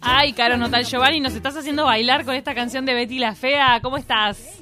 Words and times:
Ay, 0.00 0.32
Caro 0.32 0.56
Notal 0.56 0.84
Giovanni, 0.84 1.20
nos 1.20 1.34
estás 1.34 1.56
haciendo 1.56 1.84
bailar 1.84 2.24
con 2.24 2.34
esta 2.34 2.54
canción 2.54 2.86
de 2.86 2.94
Betty 2.94 3.18
la 3.18 3.34
Fea. 3.34 3.80
¿Cómo 3.82 3.96
estás? 3.96 4.60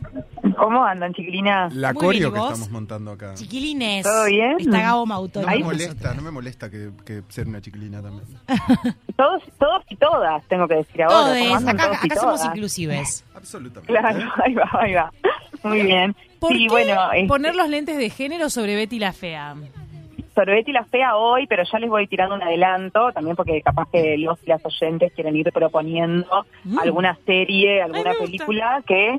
¿Cómo 0.58 0.84
andan, 0.84 1.12
chiquilinas? 1.12 1.74
La 1.74 1.92
Muy 1.92 2.00
bien, 2.00 2.06
coreo 2.06 2.28
¿y 2.28 2.32
que 2.32 2.38
vos? 2.38 2.52
estamos 2.52 2.70
montando 2.70 3.10
acá. 3.12 3.34
Chiquilines. 3.34 4.04
¿Todo 4.04 4.24
bien? 4.26 4.56
Está 4.58 4.80
Gabo 4.80 5.06
Mauto. 5.06 5.42
No 5.42 5.48
me 5.48 5.58
molesta, 5.58 6.14
no 6.14 6.22
me 6.22 6.30
molesta 6.30 6.70
que, 6.70 6.90
que 7.04 7.22
ser 7.28 7.46
una 7.46 7.60
chiquilina 7.60 8.02
también. 8.02 8.24
Todos, 9.16 9.42
todos 9.58 9.82
y 9.88 9.96
todas, 9.96 10.44
tengo 10.48 10.68
que 10.68 10.74
decir 10.74 11.02
ahora. 11.02 11.16
¿cómo 11.38 11.44
Todos, 11.48 11.56
andan 11.56 11.76
acá, 11.80 11.86
todos 11.88 12.04
y 12.04 12.06
acá 12.06 12.20
somos 12.20 12.40
todas? 12.40 12.54
inclusives. 12.54 13.24
Absolutamente. 13.34 13.92
Claro, 13.92 14.30
ahí 14.44 14.54
va, 14.54 14.70
ahí 14.80 14.92
va. 14.94 15.12
Muy 15.62 15.82
bien. 15.82 16.14
¿Por 16.38 16.52
sí, 16.52 16.66
qué 16.66 16.68
bueno, 16.68 17.12
este, 17.12 17.26
poner 17.28 17.54
los 17.56 17.68
lentes 17.68 17.96
de 17.96 18.10
género 18.10 18.50
sobre 18.50 18.76
Betty 18.76 18.98
la 18.98 19.12
Fea? 19.12 19.54
Sobre 20.36 20.54
Betty 20.54 20.70
la 20.70 20.84
Fea 20.84 21.16
hoy, 21.16 21.46
pero 21.48 21.64
ya 21.64 21.78
les 21.80 21.90
voy 21.90 22.06
tirando 22.06 22.34
un 22.36 22.42
adelanto, 22.42 23.10
también 23.12 23.34
porque 23.34 23.60
capaz 23.62 23.88
que 23.90 24.16
los 24.18 24.38
y 24.44 24.46
las 24.46 24.64
oyentes 24.64 25.12
quieren 25.14 25.34
ir 25.34 25.50
proponiendo 25.52 26.46
Mm. 26.64 26.78
alguna 26.78 27.18
serie, 27.26 27.82
alguna 27.82 28.12
película 28.12 28.82
que 28.86 29.18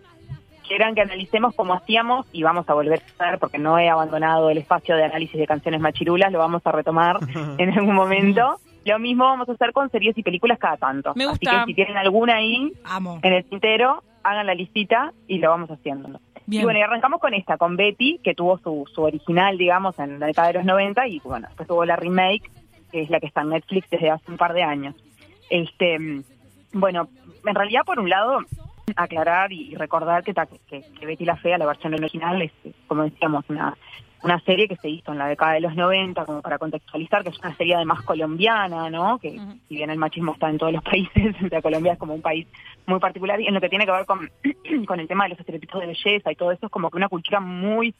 quieran 0.67 0.95
que 0.95 1.01
analicemos 1.01 1.55
como 1.55 1.73
hacíamos 1.73 2.27
y 2.33 2.43
vamos 2.43 2.69
a 2.69 2.73
volver 2.73 3.01
a 3.01 3.25
hacer, 3.25 3.39
porque 3.39 3.57
no 3.57 3.79
he 3.79 3.89
abandonado 3.89 4.49
el 4.49 4.57
espacio 4.57 4.95
de 4.95 5.05
análisis 5.05 5.37
de 5.39 5.47
canciones 5.47 5.79
machirulas, 5.81 6.31
lo 6.31 6.39
vamos 6.39 6.61
a 6.65 6.71
retomar 6.71 7.17
en 7.57 7.69
algún 7.77 7.95
momento. 7.95 8.57
Lo 8.85 8.99
mismo 8.99 9.25
vamos 9.25 9.49
a 9.49 9.53
hacer 9.53 9.71
con 9.73 9.89
series 9.89 10.17
y 10.17 10.23
películas 10.23 10.59
cada 10.59 10.77
tanto. 10.77 11.13
Me 11.15 11.23
Así 11.25 11.31
gusta. 11.31 11.59
que 11.59 11.65
si 11.65 11.73
tienen 11.73 11.97
alguna 11.97 12.35
ahí 12.35 12.71
Amo. 12.85 13.19
en 13.21 13.33
el 13.33 13.43
tintero, 13.45 14.03
hagan 14.23 14.45
la 14.45 14.53
listita 14.55 15.11
y 15.27 15.39
lo 15.39 15.49
vamos 15.49 15.69
haciendo. 15.71 16.19
Y 16.49 16.63
bueno, 16.63 16.79
y 16.79 16.81
arrancamos 16.81 17.19
con 17.19 17.33
esta, 17.33 17.57
con 17.57 17.75
Betty, 17.75 18.19
que 18.23 18.33
tuvo 18.33 18.57
su, 18.59 18.89
su 18.93 19.03
original, 19.03 19.57
digamos, 19.57 19.99
en 19.99 20.19
la 20.19 20.27
década 20.27 20.47
de 20.47 20.53
los 20.55 20.65
90, 20.65 21.07
y 21.07 21.19
bueno, 21.19 21.47
después 21.47 21.67
tuvo 21.67 21.83
la 21.83 21.97
remake, 21.97 22.49
que 22.91 23.01
es 23.01 23.09
la 23.09 23.19
que 23.19 23.27
está 23.27 23.41
en 23.41 23.49
Netflix 23.49 23.89
desde 23.89 24.09
hace 24.09 24.31
un 24.31 24.37
par 24.37 24.53
de 24.53 24.63
años. 24.63 24.95
Este, 25.49 25.97
bueno, 26.71 27.09
en 27.45 27.55
realidad, 27.55 27.81
por 27.85 27.99
un 27.99 28.09
lado, 28.09 28.39
aclarar 28.95 29.51
y 29.51 29.75
recordar 29.75 30.23
que, 30.23 30.33
que, 30.69 30.83
que 30.97 31.05
Betty 31.05 31.25
la 31.25 31.35
Fea, 31.35 31.57
la 31.57 31.65
versión 31.65 31.93
original, 31.93 32.41
es, 32.41 32.51
como 32.87 33.03
decíamos, 33.03 33.43
una, 33.49 33.75
una 34.23 34.39
serie 34.41 34.67
que 34.67 34.75
se 34.77 34.89
hizo 34.89 35.11
en 35.11 35.19
la 35.19 35.27
década 35.27 35.53
de 35.53 35.61
los 35.61 35.75
90, 35.75 36.25
como 36.25 36.41
para 36.41 36.57
contextualizar, 36.57 37.23
que 37.23 37.29
es 37.29 37.39
una 37.39 37.55
serie 37.55 37.75
además 37.75 38.01
colombiana, 38.01 38.89
¿no? 38.89 39.19
Que 39.19 39.39
si 39.67 39.75
bien 39.75 39.89
el 39.89 39.97
machismo 39.97 40.33
está 40.33 40.49
en 40.49 40.57
todos 40.57 40.73
los 40.73 40.83
países, 40.85 41.35
la 41.51 41.61
Colombia 41.61 41.93
es 41.93 41.99
como 41.99 42.13
un 42.13 42.21
país 42.21 42.47
muy 42.85 42.99
particular 42.99 43.39
y 43.39 43.47
en 43.47 43.53
lo 43.53 43.61
que 43.61 43.69
tiene 43.69 43.85
que 43.85 43.91
ver 43.91 44.05
con, 44.05 44.29
con 44.85 44.99
el 44.99 45.07
tema 45.07 45.25
de 45.25 45.31
los 45.31 45.39
estereotipos 45.39 45.81
de 45.81 45.87
belleza 45.87 46.31
y 46.31 46.35
todo 46.35 46.51
eso 46.51 46.65
es 46.65 46.71
como 46.71 46.89
que 46.89 46.97
una 46.97 47.09
cultura 47.09 47.39
muy 47.39 47.93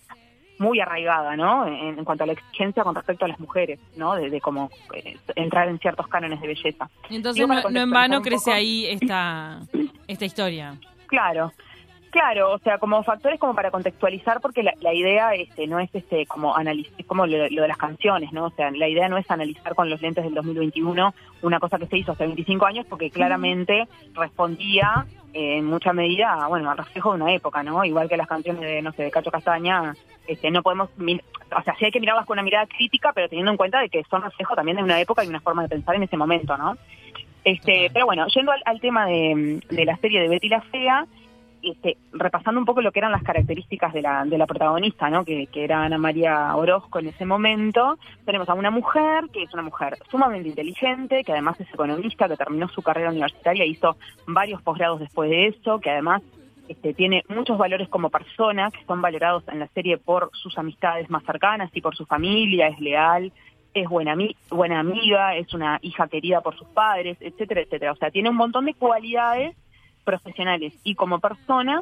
muy 0.60 0.80
arraigada, 0.80 1.36
¿no? 1.36 1.68
En, 1.68 2.00
en 2.00 2.04
cuanto 2.04 2.24
a 2.24 2.28
la 2.28 2.34
exigencia 2.34 2.84
con 2.84 2.96
respecto 2.96 3.26
a 3.26 3.28
las 3.28 3.40
mujeres, 3.40 3.80
¿no? 3.96 4.16
De, 4.16 4.32
de 4.32 4.42
cómo 4.42 4.72
eh, 4.94 5.16
entrar 5.36 5.70
en 5.70 5.78
ciertos 5.80 6.08
cánones 6.08 6.42
de 6.42 6.48
belleza. 6.48 6.90
Entonces 7.12 7.48
no, 7.48 7.80
en 7.80 7.92
vano 7.92 8.22
crece 8.22 8.46
poco. 8.46 8.58
ahí 8.58 8.88
esta, 8.88 9.60
esta 10.08 10.26
historia. 10.26 10.76
Claro, 11.06 11.52
claro, 12.10 12.54
o 12.54 12.60
sea, 12.60 12.78
como 12.78 13.04
factores 13.04 13.40
como 13.40 13.56
para 13.56 13.72
contextualizar, 13.72 14.42
porque 14.42 14.64
la, 14.64 14.74
la 14.82 14.94
idea 14.94 15.34
este, 15.34 15.68
no 15.68 15.80
es 15.80 15.94
este 15.94 16.26
como 16.26 16.56
analizar, 16.56 16.94
es 16.98 17.06
como 17.06 17.26
lo, 17.26 17.50
lo 17.50 17.62
de 17.62 17.68
las 17.68 17.78
canciones, 17.78 18.32
¿no? 18.34 18.46
O 18.46 18.50
sea, 18.52 18.72
la 18.72 18.88
idea 18.88 19.10
no 19.10 19.18
es 19.18 19.30
analizar 19.30 19.76
con 19.76 19.90
los 19.90 20.02
lentes 20.02 20.24
del 20.24 20.34
2021 20.34 21.14
una 21.42 21.60
cosa 21.60 21.78
que 21.78 21.88
se 21.88 21.98
hizo 21.98 22.12
hace 22.12 22.26
25 22.26 22.66
años, 22.66 22.86
porque 22.90 23.10
claramente 23.10 23.88
respondía 24.14 25.06
eh, 25.34 25.58
en 25.58 25.66
mucha 25.66 25.94
medida, 25.94 26.48
bueno, 26.48 26.72
al 26.72 26.78
reflejo 26.78 27.12
de 27.14 27.22
una 27.22 27.34
época, 27.34 27.62
¿no? 27.62 27.84
Igual 27.86 28.10
que 28.10 28.18
las 28.18 28.28
canciones 28.28 28.62
de, 28.62 28.82
no 28.82 28.92
sé, 28.94 29.04
de 29.04 29.12
Cacho 29.12 29.30
Castaña, 29.30 29.94
este, 30.26 30.50
no 30.50 30.64
podemos, 30.64 30.90
o 30.90 31.62
sea, 31.64 31.76
sí 31.78 31.86
hay 31.86 31.92
que 31.92 32.00
mirarlas 32.00 32.26
con 32.26 32.36
una 32.36 32.44
mirada 32.44 32.66
crítica, 32.66 33.12
pero 33.14 33.30
teniendo 33.30 33.52
en 33.52 33.58
cuenta 33.58 33.80
de 33.80 33.90
que 33.90 34.04
son 34.10 34.24
reflejo 34.24 34.56
también 34.56 34.78
de 34.78 34.84
una 34.84 35.00
época 35.00 35.24
y 35.24 35.28
una 35.28 35.40
forma 35.40 35.64
de 35.64 35.70
pensar 35.70 35.96
en 35.96 36.04
ese 36.04 36.18
momento, 36.18 36.58
¿no? 36.58 36.76
Este, 37.44 37.90
pero 37.94 38.06
bueno, 38.06 38.26
yendo 38.28 38.52
al, 38.52 38.62
al 38.66 38.82
tema 38.82 39.06
de, 39.06 39.62
de 39.70 39.86
la 39.86 39.96
serie 39.98 40.22
de 40.22 40.28
Betty 40.28 40.50
la 40.50 40.62
Fea, 40.62 41.06
este, 41.62 41.98
repasando 42.14 42.60
un 42.60 42.66
poco 42.66 42.82
lo 42.82 42.92
que 42.92 43.00
eran 43.00 43.12
las 43.12 43.24
características 43.24 43.94
de 43.94 44.02
la, 44.02 44.26
de 44.26 44.38
la 44.38 44.46
protagonista, 44.46 45.10
¿no? 45.10 45.26
Que, 45.26 45.48
era 45.54 45.84
Ana 45.84 45.98
María 45.98 46.56
Orozco 46.56 47.00
en 47.00 47.08
ese 47.08 47.26
momento, 47.26 47.98
tenemos 48.26 48.48
a 48.48 48.54
una 48.54 48.70
mujer 48.70 49.26
que 49.34 49.44
es 49.44 49.54
una 49.54 49.64
mujer 49.64 49.98
sumamente 50.10 50.50
inteligente, 50.50 51.24
que 51.24 51.32
además 51.32 51.60
es 51.60 51.68
economista, 51.74 52.28
que 52.28 52.38
terminó 52.38 52.68
su 52.70 52.82
carrera 52.82 53.10
universitaria, 53.10 53.66
hizo 53.66 53.98
varios 54.28 54.62
posgrados 54.62 55.00
después 55.00 55.30
de 55.30 55.48
eso, 55.48 55.80
que 55.80 55.90
además 55.90 56.22
este, 56.68 56.94
tiene 56.94 57.24
muchos 57.30 57.58
valores 57.58 57.90
como 57.90 58.10
persona, 58.10 58.72
que 58.72 58.84
son 58.86 59.02
valorados 59.02 59.44
en 59.48 59.60
la 59.60 59.68
serie 59.68 59.98
por 59.98 60.30
sus 60.34 60.58
amistades 60.58 61.10
más 61.10 61.24
cercanas 61.24 61.72
y 61.74 61.82
por 61.82 61.96
su 61.96 62.06
familia, 62.06 62.68
es 62.68 62.80
leal, 62.80 63.32
es 63.74 63.88
buena, 63.90 64.16
buena 64.50 64.80
amiga, 64.80 65.36
es 65.36 65.54
una 65.54 65.80
hija 65.82 66.08
querida 66.08 66.42
por 66.42 66.58
sus 66.58 66.68
padres, 66.68 67.18
etcétera, 67.20 67.62
etcétera. 67.62 67.92
O 67.94 67.96
sea, 67.96 68.12
tiene 68.12 68.30
un 68.30 68.36
montón 68.36 68.66
de 68.66 68.74
cualidades 68.74 69.56
profesionales 70.08 70.74
y 70.86 70.96
como 70.96 71.20
persona 71.20 71.82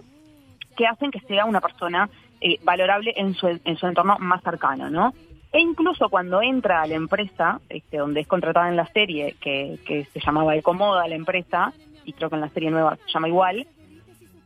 que 0.75 0.87
hacen 0.87 1.11
que 1.11 1.19
sea 1.21 1.45
una 1.45 1.61
persona 1.61 2.09
eh, 2.41 2.59
valorable 2.63 3.13
en 3.15 3.35
su, 3.35 3.47
en 3.47 3.77
su 3.77 3.85
entorno 3.85 4.17
más 4.19 4.41
cercano, 4.41 4.89
¿no? 4.89 5.13
E 5.53 5.61
incluso 5.61 6.09
cuando 6.09 6.41
entra 6.41 6.81
a 6.81 6.87
la 6.87 6.95
empresa, 6.95 7.61
este, 7.69 7.97
donde 7.97 8.21
es 8.21 8.27
contratada 8.27 8.67
en 8.67 8.75
la 8.75 8.87
serie, 8.87 9.35
que, 9.39 9.79
que 9.85 10.05
se 10.05 10.19
llamaba 10.19 10.55
Ecomoda 10.55 11.07
la 11.07 11.15
empresa, 11.15 11.71
y 12.03 12.13
creo 12.13 12.29
que 12.29 12.35
en 12.35 12.41
la 12.41 12.49
serie 12.49 12.71
nueva 12.71 12.97
se 12.97 13.13
llama 13.13 13.29
igual, 13.29 13.67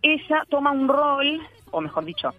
ella 0.01 0.43
toma 0.49 0.71
un 0.71 0.87
rol, 0.87 1.41
o 1.71 1.81
mejor 1.81 2.03
dicho, 2.03 2.31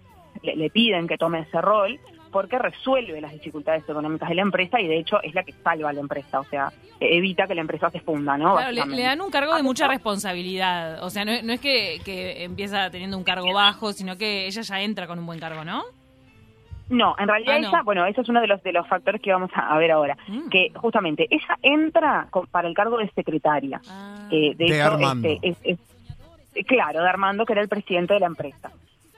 le, 0.43 0.55
le 0.55 0.69
piden 0.69 1.07
que 1.07 1.17
tome 1.17 1.39
ese 1.39 1.59
rol, 1.59 1.99
porque 2.31 2.57
resuelve 2.57 3.19
las 3.21 3.31
dificultades 3.33 3.83
económicas 3.87 4.29
de 4.29 4.35
la 4.35 4.41
empresa 4.41 4.79
y 4.79 4.87
de 4.87 4.97
hecho 4.99 5.21
es 5.21 5.33
la 5.35 5.43
que 5.43 5.51
salva 5.53 5.89
a 5.89 5.93
la 5.93 5.99
empresa, 5.99 6.39
o 6.39 6.45
sea, 6.45 6.71
evita 6.99 7.47
que 7.47 7.55
la 7.55 7.61
empresa 7.61 7.89
se 7.89 7.99
funda, 7.99 8.37
¿no? 8.37 8.55
Claro, 8.55 8.71
le, 8.71 9.01
dan 9.03 9.21
un 9.21 9.29
cargo 9.31 9.55
de 9.55 9.63
mucha 9.63 9.87
responsabilidad. 9.87 11.03
O 11.03 11.09
sea, 11.09 11.25
no, 11.25 11.31
no 11.43 11.53
es 11.53 11.59
que, 11.59 11.99
que 12.05 12.43
empieza 12.43 12.89
teniendo 12.89 13.17
un 13.17 13.23
cargo 13.23 13.53
bajo, 13.53 13.93
sino 13.93 14.17
que 14.17 14.47
ella 14.47 14.61
ya 14.61 14.81
entra 14.81 15.07
con 15.07 15.19
un 15.19 15.25
buen 15.25 15.39
cargo, 15.39 15.63
¿no? 15.63 15.83
No, 16.89 17.15
en 17.17 17.27
realidad 17.29 17.55
Ah, 17.55 17.59
no. 17.59 17.67
ella, 17.69 17.81
bueno, 17.83 18.05
ese 18.05 18.19
es 18.21 18.27
uno 18.27 18.41
de 18.41 18.47
los 18.47 18.61
de 18.63 18.73
los 18.73 18.85
factores 18.87 19.21
que 19.21 19.31
vamos 19.31 19.49
a, 19.53 19.77
ver 19.77 19.91
ahora, 19.91 20.17
Mm. 20.27 20.49
que 20.49 20.71
justamente 20.75 21.25
ella 21.29 21.57
entra 21.61 22.27
con- 22.29 22.47
para 22.47 22.67
el 22.67 22.73
cargo 22.73 22.97
de 22.97 23.09
secretaria. 23.11 23.79
Ah. 23.89 24.27
Eh, 24.29 24.55
de, 24.57 24.65
De 24.65 24.75
hecho, 24.75 24.91
Armando. 24.93 25.27
este, 25.29 25.49
es, 25.49 25.57
es- 26.53 26.65
claro, 26.65 27.01
de 27.01 27.07
Armando, 27.07 27.45
que 27.45 27.53
era 27.53 27.61
el 27.61 27.69
presidente 27.69 28.13
de 28.15 28.19
la 28.19 28.25
empresa. 28.25 28.71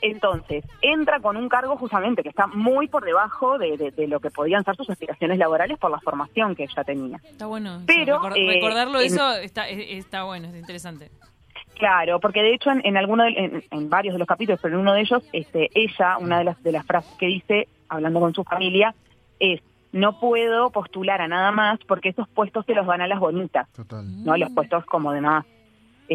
Entonces, 0.04 0.66
entra 0.82 1.20
con 1.22 1.38
un 1.38 1.48
cargo 1.48 1.78
justamente 1.78 2.24
que 2.24 2.30
está 2.30 2.46
muy 2.48 2.88
por 2.90 3.06
debajo 3.06 3.58
de, 3.58 3.78
de- 3.78 3.92
de 3.92 4.08
lo 4.08 4.20
que 4.20 4.30
podían 4.32 4.64
ser 4.66 4.76
sus 4.76 4.90
aspiraciones 4.90 5.38
laborales 5.38 5.80
por 5.80 5.90
la 5.90 6.00
formación 6.02 6.56
que 6.56 6.64
ella 6.64 6.84
tenía. 6.84 7.18
Está 7.24 7.46
bueno. 7.46 7.82
Pero, 7.88 8.20
eh, 8.36 8.48
recordarlo 8.56 9.00
en- 9.00 9.06
eso 9.06 9.32
está, 9.38 9.70
es- 9.70 10.06
está 10.06 10.24
bueno, 10.26 10.50
es 10.50 10.56
interesante. 10.56 11.10
Claro, 11.76 12.20
porque 12.20 12.42
de 12.44 12.54
hecho 12.54 12.70
en, 12.70 12.86
en 12.86 12.98
alguno 12.98 13.24
de- 13.24 13.30
en, 13.38 13.64
en 13.72 13.90
varios 13.90 14.14
de 14.14 14.20
los 14.20 14.28
capítulos, 14.28 14.60
pero 14.62 14.76
en 14.76 14.82
uno 14.82 14.94
de 14.94 15.02
ellos, 15.02 15.24
este, 15.32 15.70
ella, 15.74 16.18
una 16.20 16.38
de 16.40 16.44
las 16.44 16.62
de 16.62 16.72
las 16.74 16.86
frases 16.86 17.14
que 17.18 17.28
dice, 17.28 17.68
hablando 17.90 18.20
con 18.20 18.34
su 18.34 18.44
familia, 18.44 18.94
es 19.40 19.62
no 19.94 20.20
puedo 20.20 20.70
postular 20.72 21.22
a 21.22 21.28
nada 21.28 21.52
más 21.52 21.80
porque 21.88 22.10
esos 22.10 22.28
puestos 22.28 22.66
se 22.66 22.74
los 22.74 22.86
dan 22.88 23.02
a 23.02 23.08
las 23.08 23.20
bonitas, 23.20 23.72
Total. 23.74 24.04
no 24.26 24.36
los 24.38 24.52
puestos 24.52 24.86
como 24.86 25.12
de 25.14 25.22
más 25.22 25.46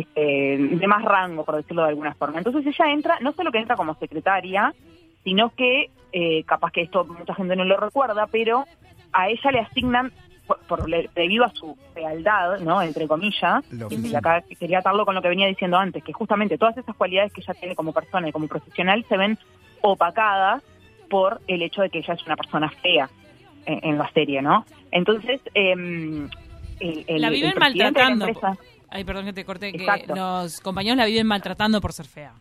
este, 0.00 0.56
de 0.58 0.86
más 0.86 1.02
rango, 1.02 1.44
por 1.44 1.56
decirlo 1.56 1.82
de 1.82 1.88
alguna 1.90 2.14
forma. 2.14 2.38
Entonces 2.38 2.66
ella 2.66 2.92
entra, 2.92 3.18
no 3.20 3.32
solo 3.32 3.50
que 3.52 3.58
entra 3.58 3.76
como 3.76 3.94
secretaria, 3.96 4.74
sino 5.24 5.50
que, 5.50 5.90
eh, 6.12 6.42
capaz 6.44 6.72
que 6.72 6.82
esto 6.82 7.04
mucha 7.04 7.34
gente 7.34 7.56
no 7.56 7.64
lo 7.64 7.76
recuerda, 7.76 8.26
pero 8.26 8.64
a 9.12 9.28
ella 9.28 9.50
le 9.50 9.60
asignan, 9.60 10.12
por, 10.46 10.58
por 10.60 10.88
le- 10.88 11.10
debido 11.14 11.44
a 11.44 11.50
su 11.50 11.76
fealdad, 11.94 12.60
¿no? 12.60 12.80
entre 12.80 13.06
comillas, 13.06 13.62
y 14.10 14.14
acá 14.16 14.42
quería 14.58 14.78
atarlo 14.78 15.04
con 15.04 15.14
lo 15.14 15.20
que 15.22 15.28
venía 15.28 15.46
diciendo 15.46 15.76
antes, 15.76 16.02
que 16.02 16.12
justamente 16.12 16.56
todas 16.56 16.76
esas 16.78 16.96
cualidades 16.96 17.32
que 17.32 17.40
ella 17.42 17.54
tiene 17.54 17.74
como 17.74 17.92
persona 17.92 18.28
y 18.28 18.32
como 18.32 18.46
profesional 18.48 19.04
se 19.08 19.16
ven 19.18 19.36
opacadas 19.82 20.62
por 21.10 21.40
el 21.46 21.62
hecho 21.62 21.82
de 21.82 21.90
que 21.90 21.98
ella 21.98 22.14
es 22.14 22.24
una 22.26 22.36
persona 22.36 22.70
fea 22.82 23.08
en, 23.66 23.80
en 23.82 23.98
la 23.98 24.10
serie, 24.12 24.40
¿no? 24.42 24.64
Entonces, 24.90 25.40
em, 25.54 26.28
el, 26.80 27.04
el- 27.06 27.20
La 27.22 27.28
el 27.28 27.34
viven 27.34 27.52
presidente 27.52 28.00
de 28.00 28.04
la 28.08 28.14
maltratando. 28.16 28.26
empresa- 28.26 28.56
Ay, 28.90 29.04
perdón 29.04 29.26
que 29.26 29.32
te 29.32 29.44
corté, 29.44 29.72
que 29.72 29.78
Exacto. 29.78 30.14
los 30.14 30.60
compañeros 30.60 30.96
la 30.96 31.04
viven 31.06 31.26
maltratando 31.26 31.80
por 31.80 31.92
ser 31.92 32.06
fea. 32.06 32.32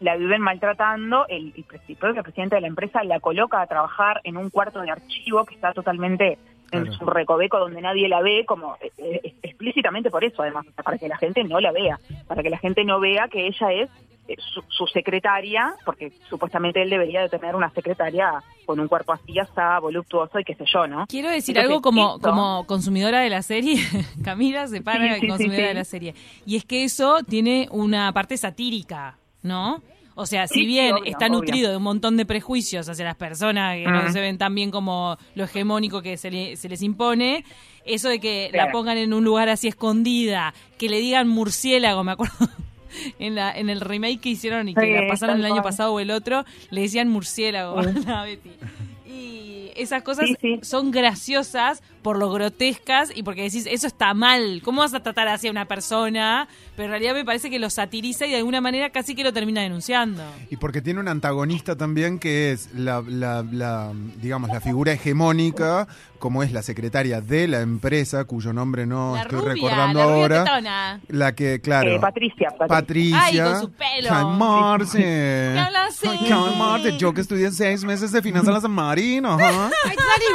la 0.00 0.14
viven 0.16 0.42
maltratando, 0.42 1.26
el, 1.28 1.54
el, 1.56 1.66
pres- 1.66 1.80
el 1.88 1.96
propio 1.96 2.22
presidente 2.22 2.56
de 2.56 2.60
la 2.60 2.66
empresa 2.68 3.02
la 3.04 3.18
coloca 3.20 3.62
a 3.62 3.66
trabajar 3.66 4.20
en 4.24 4.36
un 4.36 4.50
cuarto 4.50 4.80
de 4.82 4.90
archivo 4.90 5.44
que 5.46 5.54
está 5.54 5.72
totalmente 5.72 6.38
en 6.72 6.82
Claro. 6.82 6.92
su 6.98 7.06
recoveco 7.06 7.58
donde 7.60 7.80
nadie 7.80 8.08
la 8.08 8.20
ve, 8.20 8.44
como 8.44 8.76
eh, 8.82 8.90
eh, 8.98 9.34
explícitamente 9.42 10.10
por 10.10 10.24
eso 10.24 10.42
además, 10.42 10.66
para 10.84 10.98
que 10.98 11.08
la 11.08 11.16
gente 11.16 11.44
no 11.44 11.60
la 11.60 11.70
vea, 11.72 11.98
para 12.26 12.42
que 12.42 12.50
la 12.50 12.58
gente 12.58 12.84
no 12.84 12.98
vea 13.00 13.28
que 13.28 13.46
ella 13.46 13.72
es 13.72 13.88
su, 14.52 14.62
su 14.68 14.86
secretaria, 14.86 15.74
porque 15.84 16.12
supuestamente 16.28 16.82
él 16.82 16.90
debería 16.90 17.20
de 17.22 17.28
tener 17.28 17.54
una 17.54 17.70
secretaria 17.70 18.32
con 18.64 18.80
un 18.80 18.88
cuerpo 18.88 19.12
así, 19.12 19.38
asá, 19.38 19.78
voluptuoso 19.78 20.38
y 20.40 20.44
qué 20.44 20.54
sé 20.56 20.64
yo, 20.72 20.86
¿no? 20.86 21.06
Quiero 21.06 21.30
decir 21.30 21.56
Entonces, 21.56 21.70
algo 21.70 21.82
como, 21.82 22.16
esto- 22.16 22.30
como 22.30 22.66
consumidora 22.66 23.20
de 23.20 23.30
la 23.30 23.42
serie. 23.42 23.76
Camila 24.24 24.66
se 24.66 24.82
para 24.82 25.14
Sí, 25.14 25.20
sí, 25.20 25.26
consumidora 25.28 25.62
sí, 25.62 25.68
de 25.68 25.74
la 25.74 25.84
serie. 25.84 26.14
Y 26.44 26.56
es 26.56 26.64
que 26.64 26.84
eso 26.84 27.18
tiene 27.28 27.68
una 27.70 28.12
parte 28.12 28.36
satírica, 28.36 29.18
¿no? 29.42 29.82
O 30.18 30.24
sea, 30.24 30.48
si 30.48 30.64
bien 30.64 30.94
obvio, 30.94 31.04
está 31.12 31.26
obvio. 31.26 31.38
nutrido 31.40 31.70
de 31.70 31.76
un 31.76 31.82
montón 31.82 32.16
de 32.16 32.24
prejuicios 32.24 32.88
hacia 32.88 33.04
las 33.04 33.16
personas 33.16 33.76
que 33.76 33.84
no 33.86 34.10
se 34.10 34.18
ven 34.20 34.38
tan 34.38 34.54
bien 34.54 34.70
como 34.70 35.18
lo 35.34 35.44
hegemónico 35.44 36.00
que 36.00 36.16
se, 36.16 36.30
le- 36.30 36.56
se 36.56 36.70
les 36.70 36.80
impone, 36.82 37.44
eso 37.84 38.08
de 38.08 38.18
que 38.18 38.50
la 38.52 38.72
pongan 38.72 38.96
en 38.96 39.12
un 39.12 39.22
lugar 39.24 39.50
así 39.50 39.68
escondida, 39.68 40.54
que 40.78 40.88
le 40.88 41.00
digan 41.00 41.28
murciélago, 41.28 42.02
me 42.02 42.12
acuerdo. 42.12 42.34
En, 43.18 43.34
la, 43.34 43.52
en 43.56 43.68
el 43.70 43.80
remake 43.80 44.20
que 44.20 44.28
hicieron 44.30 44.68
y 44.68 44.74
que 44.74 44.80
Sí, 44.80 44.90
la 44.92 45.06
pasaron 45.08 45.38
el 45.38 45.44
año 45.44 45.54
cual. 45.56 45.64
pasado 45.64 45.92
o 45.94 46.00
el 46.00 46.10
otro, 46.10 46.44
le 46.70 46.82
decían 46.82 47.08
murciélago 47.08 47.78
a 47.80 47.82
la 47.84 48.22
Betty. 48.24 48.50
Y 49.06 49.70
esas 49.76 50.02
cosas 50.02 50.26
Sí, 50.26 50.36
sí. 50.40 50.58
son 50.62 50.90
graciosas 50.90 51.82
por 52.06 52.18
lo 52.18 52.30
grotescas 52.30 53.10
y 53.12 53.24
porque 53.24 53.42
decís, 53.42 53.66
eso 53.68 53.88
está 53.88 54.14
mal. 54.14 54.60
¿Cómo 54.62 54.80
vas 54.80 54.94
a 54.94 55.00
tratar 55.02 55.26
así 55.26 55.48
a 55.48 55.50
una 55.50 55.64
persona? 55.64 56.46
Pero 56.76 56.84
en 56.84 56.90
realidad 56.90 57.14
me 57.14 57.24
parece 57.24 57.50
que 57.50 57.58
lo 57.58 57.68
satiriza 57.68 58.26
y 58.26 58.30
de 58.30 58.36
alguna 58.36 58.60
manera 58.60 58.90
casi 58.90 59.16
que 59.16 59.24
lo 59.24 59.32
termina 59.32 59.62
denunciando. 59.62 60.22
Y 60.48 60.56
porque 60.56 60.80
tiene 60.80 61.00
un 61.00 61.08
antagonista 61.08 61.74
también 61.74 62.20
que 62.20 62.52
es 62.52 62.72
la, 62.76 63.02
la- 63.04 63.42
la, 63.50 63.90
digamos, 64.22 64.50
la 64.50 64.60
figura 64.60 64.92
hegemónica, 64.92 65.88
como 66.20 66.44
es 66.44 66.52
la 66.52 66.62
secretaria 66.62 67.20
de 67.20 67.48
la 67.48 67.60
empresa, 67.60 68.22
cuyo 68.24 68.52
nombre 68.52 68.86
no 68.86 69.16
la 69.16 69.22
estoy 69.22 69.40
rubia, 69.40 69.52
recordando 69.54 69.98
la 69.98 70.04
ahora. 70.04 70.44
tetona. 70.44 71.00
La 71.08 71.34
que, 71.34 71.60
claro. 71.60 71.90
Eh, 71.90 71.98
Patricia, 71.98 72.50
Patricia. 72.56 73.18
Patricia. 73.18 73.20
Ay, 73.24 73.38
con 73.52 73.60
su 73.62 73.70
pelo. 73.72 74.08
Ay, 76.06 76.28
calmarse. 76.28 76.96
Yo 76.98 77.12
que 77.12 77.20
estudié 77.20 77.50
seis 77.50 77.82
meses 77.84 78.12
de 78.12 78.22
finanzas 78.22 78.54
en 78.54 78.60
San 78.62 78.70
Marino. 78.70 79.36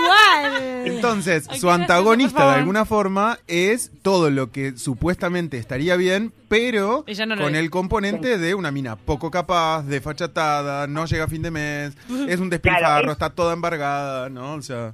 igual. 0.03 0.85
Entonces, 0.85 1.47
su 1.61 1.71
antagonista 1.71 2.49
de 2.51 2.55
alguna 2.59 2.85
forma 2.85 3.37
es 3.47 3.91
todo 4.01 4.29
lo 4.29 4.51
que 4.51 4.77
supuestamente 4.77 5.57
estaría 5.57 5.95
bien, 5.95 6.33
pero 6.49 7.03
Ella 7.07 7.25
no 7.25 7.35
con 7.37 7.53
es. 7.55 7.61
el 7.61 7.69
componente 7.69 8.37
de 8.37 8.53
una 8.55 8.71
mina 8.71 8.95
poco 8.95 9.31
capaz, 9.31 9.83
desfachatada, 9.83 10.87
no 10.87 11.05
llega 11.05 11.23
a 11.25 11.27
fin 11.27 11.41
de 11.41 11.51
mes, 11.51 11.97
es 12.27 12.39
un 12.39 12.49
despilfarro, 12.49 12.79
Claro, 12.85 13.07
es- 13.07 13.11
está 13.13 13.29
toda 13.29 13.53
embargada, 13.53 14.29
¿no? 14.29 14.53
O 14.55 14.61
sea, 14.61 14.93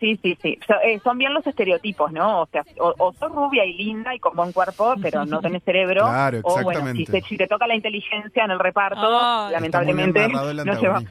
Sí, 0.00 0.18
sí, 0.22 0.34
sí. 0.40 0.58
So- 0.66 0.80
eh, 0.82 0.98
son 1.04 1.18
bien 1.18 1.34
los 1.34 1.46
estereotipos, 1.46 2.10
¿no? 2.10 2.40
O 2.40 2.46
sea, 2.46 2.64
o, 2.80 2.94
o 2.96 3.12
sos 3.12 3.30
rubia 3.30 3.66
y 3.66 3.74
linda 3.74 4.14
y 4.14 4.18
con 4.18 4.34
buen 4.34 4.50
cuerpo, 4.50 4.94
pero 5.02 5.26
no 5.26 5.40
tenés 5.42 5.62
cerebro. 5.62 6.06
Claro, 6.06 6.38
o 6.42 6.52
bueno, 6.62 6.64
si 6.64 6.70
exactamente. 7.02 7.12
te, 7.12 7.22
si 7.28 7.36
te 7.36 7.46
toca 7.46 7.66
la 7.66 7.74
inteligencia 7.74 8.44
en 8.46 8.50
el 8.52 8.58
reparto, 8.60 9.50
lamentablemente 9.50 10.26
no 10.28 10.80
lleva. 10.80 11.02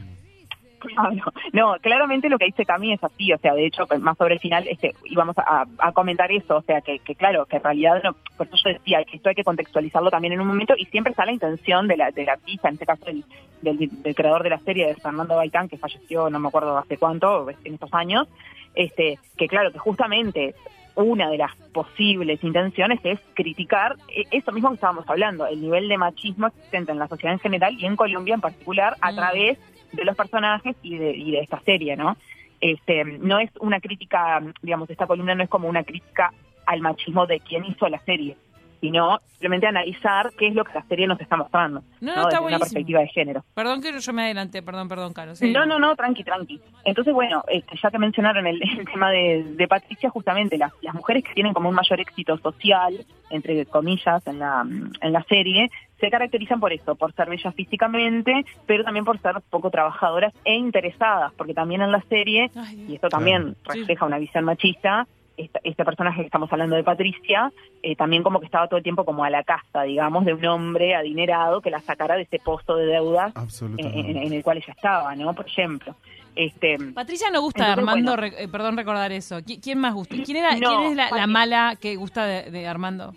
Claro. 1.04 1.34
No, 1.54 1.75
claramente 1.81 2.30
lo 2.30 2.38
que 2.38 2.45
dice 2.45 2.66
Cami 2.66 2.94
es 2.94 3.04
así, 3.04 3.31
o 3.34 3.38
sea, 3.38 3.54
de 3.54 3.66
hecho, 3.66 3.86
pues, 3.88 4.00
más 4.00 4.18
sobre 4.18 4.36
el 4.36 4.40
final 4.40 4.68
este, 4.68 4.94
íbamos 5.06 5.38
a, 5.38 5.66
a 5.78 5.92
comentar 5.92 6.31
eso, 6.31 6.57
o 6.57 6.62
sea, 6.62 6.81
que, 6.81 7.00
que 7.00 7.16
claro, 7.16 7.45
que 7.45 7.57
en 7.57 7.63
realidad, 7.63 8.01
no, 8.04 8.16
por 8.38 8.48
eso 8.48 8.57
yo 8.63 8.74
decía 8.74 9.04
esto 9.12 9.30
hay 9.30 9.36
que 9.36 9.44
contextualizarlo 9.44 10.10
también 10.12 10.34
en 10.34 10.42
un 10.42 10.48
momento 10.48 10.74
y 10.78 10.86
siempre 10.86 11.12
está 11.12 11.25
la 11.25 11.31
intención 11.34 11.88
de 11.88 11.98
la, 11.98 12.12
de 12.12 12.25
la 12.25 12.34
artista, 12.34 12.68
en 12.68 12.75
este 12.75 12.86
caso 12.86 13.06
del, 13.06 13.24
del, 13.62 13.90
del 14.01 14.16
creador 14.16 14.44
de 14.44 14.50
la 14.50 14.60
serie, 14.60 14.88
de 14.88 14.95
Fernando 14.95 15.36
Baitán, 15.36 15.69
que 15.69 15.78
falleció 15.78 16.30
no 16.30 16.40
me 16.40 16.48
acuerdo 16.48 16.78
hace 16.78 16.98
cuánto, 16.98 17.50
en 17.50 17.74
estos 17.74 17.94
años, 17.94 18.28
este, 18.75 19.19
que 19.38 19.48
claro, 19.48 19.72
que 19.72 19.80
justamente 19.80 20.56
una 20.95 21.30
de 21.30 21.38
las 21.38 21.56
posibles 21.74 22.44
intenciones 22.44 23.00
es 23.04 23.19
criticar 23.34 23.95
eh, 24.10 24.25
eso 24.31 24.51
mismo 24.51 24.69
que 24.69 24.75
estábamos 24.75 25.10
hablando, 25.10 25.48
el 25.48 25.60
nivel 25.62 25.88
de 25.88 25.98
machismo 25.98 26.48
existente 26.48 26.92
en 26.92 27.00
la 27.00 27.07
sociedad 27.07 27.34
en 27.34 27.40
general 27.40 27.75
y 27.80 27.86
en 27.86 27.95
Colombia 27.95 28.36
en 28.36 28.42
particular 28.42 28.95
a 29.01 29.12
Mm. 29.12 29.16
través 29.16 29.57
de 29.94 30.06
los 30.06 30.16
personajes 30.16 30.75
y 30.81 30.98
de, 30.98 31.12
y 31.12 31.31
de 31.31 31.40
esta 31.40 31.60
serie, 31.62 31.95
¿no? 31.95 32.18
Este, 32.60 33.04
no 33.04 33.40
es 33.40 33.50
una 33.60 33.80
crítica, 33.80 34.42
digamos, 34.62 34.90
esta 34.90 35.07
columna 35.07 35.36
no 35.36 35.44
es 35.44 35.50
como 35.50 35.68
una 35.68 35.84
crítica 35.84 36.34
al 36.66 36.81
machismo 36.81 37.25
de 37.25 37.40
quien 37.40 37.66
hizo 37.66 37.88
la 37.90 38.00
serie, 38.00 38.38
sino 38.83 39.21
simplemente 39.31 39.65
analizar 39.65 40.31
qué 40.38 40.47
es 40.47 40.56
lo 40.56 40.65
que 40.65 40.74
la 40.74 40.83
serie 40.88 41.07
nos 41.07 41.18
está 41.21 41.38
mostrando, 41.38 41.83
No, 42.01 42.13
no, 42.13 42.15
¿no? 42.15 42.21
está 42.27 42.35
Desde 42.41 42.47
una 42.47 42.59
perspectiva 42.59 43.00
de 43.00 43.07
género. 43.07 43.45
Perdón 43.53 43.81
que 43.81 43.97
yo 43.97 44.12
me 44.13 44.24
adelanté, 44.24 44.62
perdón, 44.62 44.89
perdón, 44.89 45.13
Caro. 45.13 45.35
sí. 45.38 45.53
No, 45.53 45.65
no, 45.65 45.80
no, 45.80 45.95
tranqui, 45.95 46.25
tranqui. 46.25 46.59
Entonces, 46.83 47.13
bueno, 47.13 47.45
este, 47.47 47.77
ya 47.81 47.89
que 47.89 47.97
mencionaron 47.97 48.45
el, 48.45 48.62
el 48.62 48.85
tema 48.85 49.09
de, 49.09 49.45
de 49.56 49.68
Patricia, 49.69 50.09
justamente 50.09 50.57
las, 50.57 50.74
las 50.81 50.94
mujeres 50.94 51.24
que 51.24 51.33
tienen 51.33 51.53
como 51.53 51.69
un 51.69 51.75
mayor 51.75 52.01
éxito 52.01 52.38
social, 52.39 53.06
entre 53.30 53.65
comillas, 53.68 54.27
en 54.27 54.39
la, 54.39 54.65
en 55.01 55.13
la 55.13 55.24
serie, 55.24 55.71
se 56.01 56.09
caracterizan 56.09 56.59
por 56.59 56.74
eso, 56.74 56.95
por 56.95 57.13
ser 57.13 57.30
bellas 57.30 57.56
físicamente, 57.56 58.45
pero 58.65 58.83
también 58.83 59.06
por 59.06 59.18
ser 59.19 59.35
poco 59.50 59.69
trabajadoras 59.71 60.33
e 60.44 60.56
interesadas, 60.56 61.31
porque 61.38 61.53
también 61.53 61.81
en 61.81 61.91
la 61.94 62.01
serie, 62.09 62.51
Ay, 62.53 62.85
y 62.89 62.95
esto 62.95 63.07
también 63.07 63.56
Claro. 63.63 63.80
refleja 63.80 64.06
una 64.06 64.18
visión 64.19 64.44
machista, 64.44 65.07
esta- 65.38 65.59
este 65.63 65.83
personaje 65.85 66.21
que 66.21 66.25
estamos 66.25 66.51
hablando 66.51 66.75
de 66.75 66.83
Patricia, 66.83 67.51
eh, 67.81 67.95
también 67.95 68.24
como 68.24 68.39
que 68.39 68.45
estaba 68.45 68.68
todo 68.68 68.77
el 68.77 68.83
tiempo 68.83 69.03
como 69.06 69.24
a 69.24 69.30
la 69.30 69.44
casta, 69.44 69.83
digamos, 69.83 70.25
de 70.25 70.33
un 70.33 70.45
hombre 70.45 70.95
adinerado 70.95 71.62
que 71.62 71.69
la 71.71 71.80
sacara 71.81 72.15
de 72.15 72.24
ese 72.24 72.39
pozo 72.39 72.75
de 72.75 72.85
deudas 72.85 73.33
en, 73.35 73.41
Absolutamente. 73.41 74.00
en- 74.00 74.18
en 74.18 74.33
el 74.33 74.44
cual 74.44 74.57
ella 74.57 74.74
estaba, 74.75 75.15
¿no? 75.15 75.33
Por 75.33 75.47
ejemplo. 75.47 75.95
Este, 76.35 76.77
Patricia 76.95 77.30
no 77.31 77.41
gusta 77.41 77.63
de 77.65 77.69
Entonces, 77.71 77.89
Armando, 77.89 78.12
bueno. 78.18 78.35
re- 78.35 78.44
eh, 78.44 78.47
perdón 78.47 78.75
recordar 78.75 79.12
eso. 79.12 79.38
¿Qui- 79.41 79.59
¿Quién 79.62 79.77
más 79.77 79.94
gusta? 79.94 80.15
¿Quién, 80.25 80.38
era, 80.38 80.56
No, 80.56 80.77
¿quién 80.80 80.91
es 80.91 80.95
la, 80.97 81.12
la 81.12 81.27
mala 81.27 81.75
que 81.80 81.95
gusta 81.95 82.25
de, 82.25 82.50
de 82.50 82.68
Armando? 82.68 83.13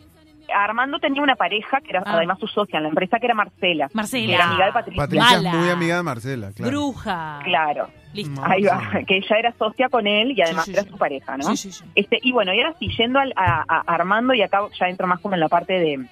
Armando 0.55 0.99
tenía 0.99 1.23
una 1.23 1.37
pareja 1.37 1.81
que 1.81 1.91
era 1.91 2.01
Ah. 2.07 2.13
además 2.17 2.39
su 2.39 2.47
socia 2.47 2.77
en 2.79 2.85
la 2.85 2.89
empresa, 2.91 3.19
que 3.19 3.27
era 3.27 3.35
Marcela. 3.35 3.89
Marcela. 3.93 4.27
Que 4.27 4.35
era 4.35 4.45
amiga 4.51 4.67
de 4.67 4.73
Patricia. 4.73 5.03
Patricia 5.03 5.31
Mala. 5.37 5.51
es 5.51 5.57
muy 5.57 5.69
amiga 5.71 5.97
de 5.97 6.03
Marcela, 6.03 6.51
claro. 6.55 6.71
Bruja. 6.71 7.41
Claro, 7.45 7.89
Listo. 8.15 8.41
Ahí 8.45 8.63
va. 8.63 8.81
Que 9.07 9.19
ella 9.19 9.37
era 9.39 9.53
socia 9.59 9.89
con 9.91 10.07
él 10.07 10.33
y 10.37 10.41
además 10.43 10.65
Sí, 10.65 10.71
sí, 10.71 10.75
era 10.77 10.85
sí. 10.85 10.89
su 10.91 10.97
pareja, 10.99 11.37
¿no? 11.37 11.45
Sí, 11.45 11.57
sí, 11.57 11.73
sí. 11.73 11.85
Este, 11.95 12.19
y 12.23 12.33
bueno, 12.33 12.55
y 12.55 12.61
ahora 12.61 12.75
sí, 12.79 12.89
yendo 12.97 13.19
al- 13.19 13.35
a, 13.37 13.63
a 13.69 13.81
Armando, 13.95 14.33
y 14.33 14.41
acá 14.43 14.61
ya 14.79 14.87
entro 14.89 15.07
más 15.07 15.21
como 15.21 15.35
en 15.35 15.41
la 15.41 15.49
parte 15.49 15.75
de, 15.75 16.07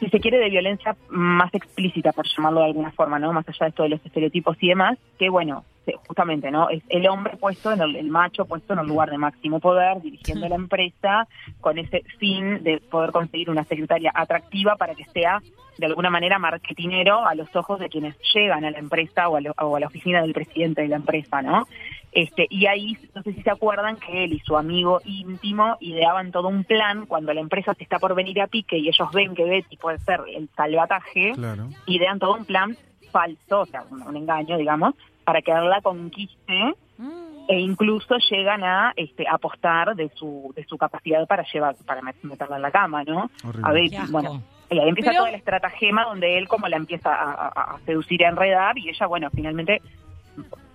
si 0.00 0.08
se 0.08 0.20
quiere, 0.20 0.38
de 0.38 0.48
violencia 0.50 0.96
más 1.08 1.52
explícita, 1.54 2.12
por 2.12 2.26
llamarlo 2.26 2.60
de 2.60 2.66
alguna 2.66 2.90
forma, 2.92 3.18
¿no? 3.18 3.32
Más 3.32 3.48
allá 3.48 3.58
de 3.66 3.68
esto 3.68 3.82
de 3.84 3.88
los 3.90 4.04
estereotipos 4.06 4.56
y 4.60 4.68
demás, 4.68 4.98
que 5.18 5.28
bueno, 5.28 5.64
justamente, 6.06 6.50
¿no? 6.50 6.68
Es 6.70 6.82
el 6.88 7.06
hombre 7.08 7.36
puesto, 7.36 7.72
en 7.72 7.80
el, 7.80 7.96
el 7.96 8.08
macho 8.10 8.44
puesto 8.44 8.72
en 8.72 8.80
un 8.80 8.88
lugar 8.88 9.10
de 9.10 9.18
máximo 9.18 9.60
poder, 9.60 10.00
dirigiendo 10.02 10.48
la 10.48 10.54
empresa, 10.56 11.26
con 11.60 11.78
ese 11.78 12.02
fin 12.18 12.62
de 12.62 12.78
poder 12.90 13.10
conseguir 13.12 13.50
una 13.50 13.64
secretaria 13.64 14.12
atractiva 14.14 14.76
para 14.76 14.94
que 14.94 15.04
sea 15.06 15.40
de 15.78 15.86
alguna 15.86 16.10
manera 16.10 16.38
marketinero 16.40 17.24
a 17.24 17.34
los 17.36 17.54
ojos 17.54 17.78
de 17.78 17.88
quienes 17.88 18.16
llegan 18.34 18.64
a 18.64 18.70
la 18.72 18.78
empresa 18.78 19.28
o 19.28 19.36
a, 19.36 19.40
lo- 19.40 19.54
o 19.60 19.76
a 19.76 19.80
la 19.80 19.86
oficina 19.86 20.20
del 20.22 20.32
presidente 20.32 20.82
de 20.82 20.88
la 20.88 20.96
empresa, 20.96 21.40
¿no? 21.40 21.66
Este, 22.10 22.46
y 22.50 22.66
ahí, 22.66 22.96
no 23.14 23.22
sé 23.22 23.32
si 23.34 23.42
se 23.42 23.50
acuerdan 23.50 23.96
que 23.96 24.24
él 24.24 24.32
y 24.32 24.40
su 24.40 24.56
amigo 24.56 25.00
íntimo 25.04 25.76
ideaban 25.80 26.32
todo 26.32 26.48
un 26.48 26.64
plan 26.64 27.06
cuando 27.06 27.32
la 27.32 27.40
empresa 27.40 27.74
se 27.74 27.84
está 27.84 27.98
por 28.00 28.14
venir 28.16 28.40
a 28.40 28.48
pique 28.48 28.76
y 28.78 28.88
ellos 28.88 29.08
ven 29.12 29.34
que 29.36 29.44
Betty 29.44 29.76
puede 29.76 29.98
ser 29.98 30.20
el 30.34 30.48
salvataje, 30.56 31.32
Claro. 31.34 31.68
idean 31.86 32.18
todo 32.18 32.34
un 32.34 32.44
plan 32.44 32.76
falso, 33.12 33.60
o 33.60 33.66
sea, 33.66 33.84
un, 33.90 34.02
un 34.02 34.16
engaño, 34.16 34.56
digamos, 34.58 34.94
para 35.28 35.42
que 35.42 35.50
él 35.52 35.68
la 35.68 35.80
conquiste 35.82 36.74
Mm. 36.96 37.44
e 37.48 37.60
incluso 37.60 38.16
llegan 38.30 38.64
a 38.64 38.92
este, 38.96 39.24
apostar 39.30 39.94
de 39.94 40.10
su 40.14 40.52
de 40.56 40.64
su 40.64 40.76
capacidad 40.78 41.26
para 41.26 41.44
llevar 41.52 41.76
para 41.86 42.00
met- 42.00 42.22
meterla 42.22 42.56
en 42.56 42.62
la 42.62 42.70
cama, 42.70 43.04
¿no? 43.04 43.30
Horrible. 43.46 43.96
A 43.96 44.00
asco. 44.02 44.12
bueno, 44.12 44.42
y 44.70 44.78
ahí 44.78 44.88
empieza 44.88 45.10
Pero- 45.10 45.20
toda 45.20 45.30
la 45.30 45.36
estratagema 45.36 46.04
donde 46.04 46.38
él 46.38 46.48
como 46.48 46.66
la 46.66 46.76
empieza 46.76 47.14
a, 47.14 47.30
a- 47.48 47.74
a 47.74 47.78
seducir 47.86 48.20
y 48.20 48.24
a 48.24 48.28
enredar 48.30 48.76
y 48.78 48.88
ella, 48.88 49.06
bueno, 49.06 49.28
finalmente 49.34 49.80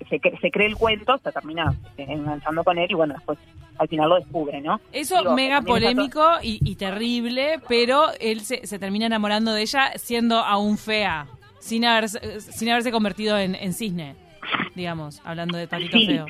se, 0.09 0.21
cre- 0.21 0.39
se 0.39 0.51
cree 0.51 0.67
el 0.67 0.75
cuento, 0.77 1.17
se 1.17 1.31
termina 1.31 1.73
enganchando 1.97 2.63
con 2.63 2.77
él 2.77 2.87
y 2.89 2.93
bueno, 2.93 3.15
después 3.15 3.39
al 3.79 3.87
final 3.87 4.07
lo 4.09 4.15
descubre, 4.15 4.61
¿no? 4.61 4.79
Eso 4.91 5.17
Digo, 5.19 5.33
mega 5.33 5.61
polémico 5.61 6.23
y, 6.43 6.59
y 6.63 6.75
terrible, 6.75 7.59
pero 7.67 8.05
él 8.19 8.41
se, 8.41 8.65
se 8.67 8.77
termina 8.79 9.07
enamorando 9.07 9.51
de 9.53 9.61
ella 9.63 9.91
siendo 9.95 10.37
aún 10.39 10.77
fea, 10.77 11.25
sin 11.59 11.83
haberse, 11.85 12.39
sin 12.39 12.69
haberse 12.69 12.91
convertido 12.91 13.37
en, 13.37 13.55
en 13.55 13.73
cisne, 13.73 14.15
digamos, 14.75 15.21
hablando 15.25 15.57
de 15.57 15.67
patito 15.67 15.97
Sí. 15.97 16.05
feo. 16.07 16.25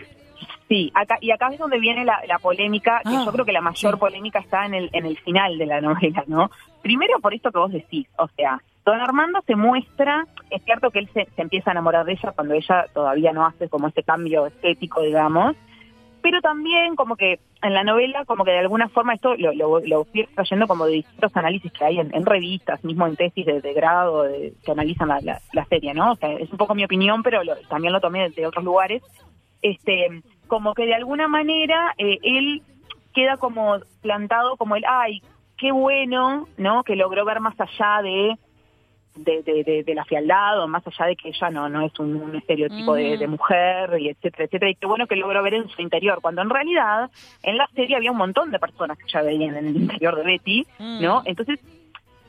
Sí, 0.67 0.91
acá, 0.95 1.17
y 1.21 1.31
acá 1.31 1.49
es 1.51 1.59
donde 1.59 1.79
viene 1.79 2.03
la, 2.05 2.19
la 2.27 2.39
polémica, 2.39 3.01
que 3.03 3.15
Ah, 3.15 3.23
yo 3.25 3.31
creo 3.31 3.45
que 3.45 3.51
la 3.51 3.61
mayor 3.61 3.93
sí. 3.93 3.99
polémica 3.99 4.39
está 4.39 4.65
en 4.65 4.73
el, 4.73 4.89
en 4.93 5.05
el 5.05 5.17
final 5.19 5.57
de 5.57 5.65
la 5.65 5.81
novela, 5.81 6.23
¿no? 6.27 6.49
Primero 6.81 7.19
por 7.19 7.33
esto 7.33 7.51
que 7.51 7.59
vos 7.59 7.71
decís, 7.71 8.07
o 8.17 8.27
sea, 8.29 8.61
don 8.85 8.99
Armando 8.99 9.39
se 9.45 9.55
muestra, 9.55 10.25
es 10.49 10.63
cierto 10.63 10.89
que 10.89 10.99
él 10.99 11.09
se, 11.13 11.25
se 11.35 11.41
empieza 11.41 11.69
a 11.69 11.73
enamorar 11.73 12.05
de 12.05 12.13
ella 12.13 12.31
cuando 12.31 12.53
ella 12.55 12.85
todavía 12.93 13.31
no 13.33 13.45
hace 13.45 13.69
como 13.69 13.87
ese 13.87 14.03
cambio 14.03 14.47
estético, 14.47 15.01
digamos, 15.01 15.55
pero 16.21 16.41
también 16.41 16.95
como 16.95 17.15
que 17.17 17.39
en 17.63 17.73
la 17.73 17.83
novela, 17.83 18.25
como 18.25 18.43
que 18.45 18.51
de 18.51 18.59
alguna 18.59 18.89
forma 18.89 19.13
esto 19.13 19.35
lo, 19.35 19.53
lo, 19.53 19.79
lo 19.79 20.03
fui 20.05 20.25
trayendo 20.35 20.67
como 20.67 20.85
de 20.85 20.93
distintos 20.93 21.35
análisis 21.35 21.71
que 21.71 21.85
hay 21.85 21.99
en, 21.99 22.11
revistas, 22.25 22.83
mismo 22.83 23.07
en 23.07 23.15
tesis 23.15 23.45
de, 23.45 23.73
grado 23.73 24.23
de- 24.23 24.53
que 24.65 24.71
analizan 24.71 25.07
la, 25.07 25.19
la, 25.21 25.39
la 25.53 25.65
serie, 25.65 25.93
¿no? 25.93 26.11
O 26.11 26.15
sea, 26.15 26.31
es 26.33 26.51
un 26.51 26.57
poco 26.57 26.75
mi 26.75 26.83
opinión, 26.83 27.23
pero 27.23 27.43
lo- 27.43 27.55
también 27.69 27.93
lo 27.93 28.01
tomé 28.01 28.23
de, 28.23 28.29
de 28.29 28.45
otros 28.47 28.63
lugares. 28.63 29.01
Este, 29.61 30.07
como 30.47 30.73
que 30.73 30.85
de 30.85 30.93
alguna 30.93 31.27
manera 31.27 31.93
eh, 31.97 32.17
él 32.21 32.61
queda 33.13 33.37
como 33.37 33.77
plantado 34.01 34.57
como 34.57 34.75
el, 34.75 34.83
ay, 34.87 35.21
qué 35.57 35.71
bueno, 35.71 36.47
¿no? 36.57 36.83
Que 36.83 36.95
logró 36.95 37.23
ver 37.25 37.39
más 37.39 37.55
allá 37.59 38.01
de 38.01 38.37
de, 39.15 39.43
de, 39.43 39.63
de, 39.63 39.83
de 39.83 39.95
la 39.95 40.05
fialdad 40.05 40.61
o 40.61 40.67
más 40.67 40.85
allá 40.87 41.05
de 41.07 41.15
que 41.15 41.29
ella 41.29 41.49
no, 41.49 41.69
no 41.69 41.85
es 41.85 41.97
un, 41.99 42.15
un 42.15 42.35
estereotipo 42.35 42.95
de, 42.95 43.27
mujer 43.27 43.99
y 43.99 44.09
etcétera, 44.09 44.45
etcétera, 44.45 44.71
y 44.71 44.75
qué 44.75 44.85
bueno 44.85 45.07
que 45.07 45.15
logró 45.15 45.41
ver 45.43 45.53
en 45.55 45.69
su 45.69 45.81
interior, 45.81 46.19
cuando 46.21 46.41
en 46.41 46.49
realidad 46.49 47.09
en 47.41 47.57
la 47.57 47.67
serie 47.75 47.95
había 47.95 48.11
un 48.11 48.17
montón 48.17 48.51
de 48.51 48.59
personas 48.59 48.97
que 48.97 49.05
ya 49.11 49.21
veían 49.21 49.55
en 49.55 49.67
el 49.67 49.75
interior 49.75 50.15
de 50.15 50.23
Betty, 50.23 50.65
¿no? 51.01 51.21
Mm. 51.21 51.27
Entonces, 51.27 51.59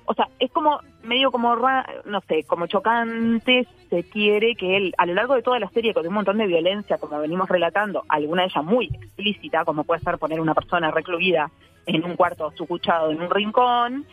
o 0.07 0.15
sea, 0.15 0.29
es 0.39 0.51
como 0.51 0.81
medio 1.03 1.31
como, 1.31 1.57
no 1.57 2.21
sé, 2.29 2.45
como 2.45 2.67
chocante, 2.67 3.67
se 3.89 4.03
quiere 4.05 4.55
que 4.55 4.77
él, 4.77 4.95
a 4.99 5.07
lo 5.07 5.15
largo 5.15 5.35
de 5.35 5.43
toda 5.43 5.59
la 5.59 5.69
serie, 5.71 5.95
con 5.95 6.07
un 6.07 6.15
montón 6.15 6.39
de 6.39 6.47
violencia, 6.47 6.99
como 6.99 7.19
venimos 7.19 7.49
relatando, 7.49 8.05
alguna 8.09 8.43
de 8.43 8.49
ellas 8.49 8.65
muy 8.65 8.87
explícita, 8.87 9.65
como 9.65 9.85
puede 9.85 10.01
ser 10.03 10.19
poner 10.19 10.41
una 10.41 10.55
persona 10.55 10.91
recluida 10.91 11.51
en 11.87 12.05
un 12.05 12.17
cuarto 12.17 12.51
sucuchado 12.57 13.11
en 13.11 13.21
un 13.21 13.31
rincón, 13.31 14.07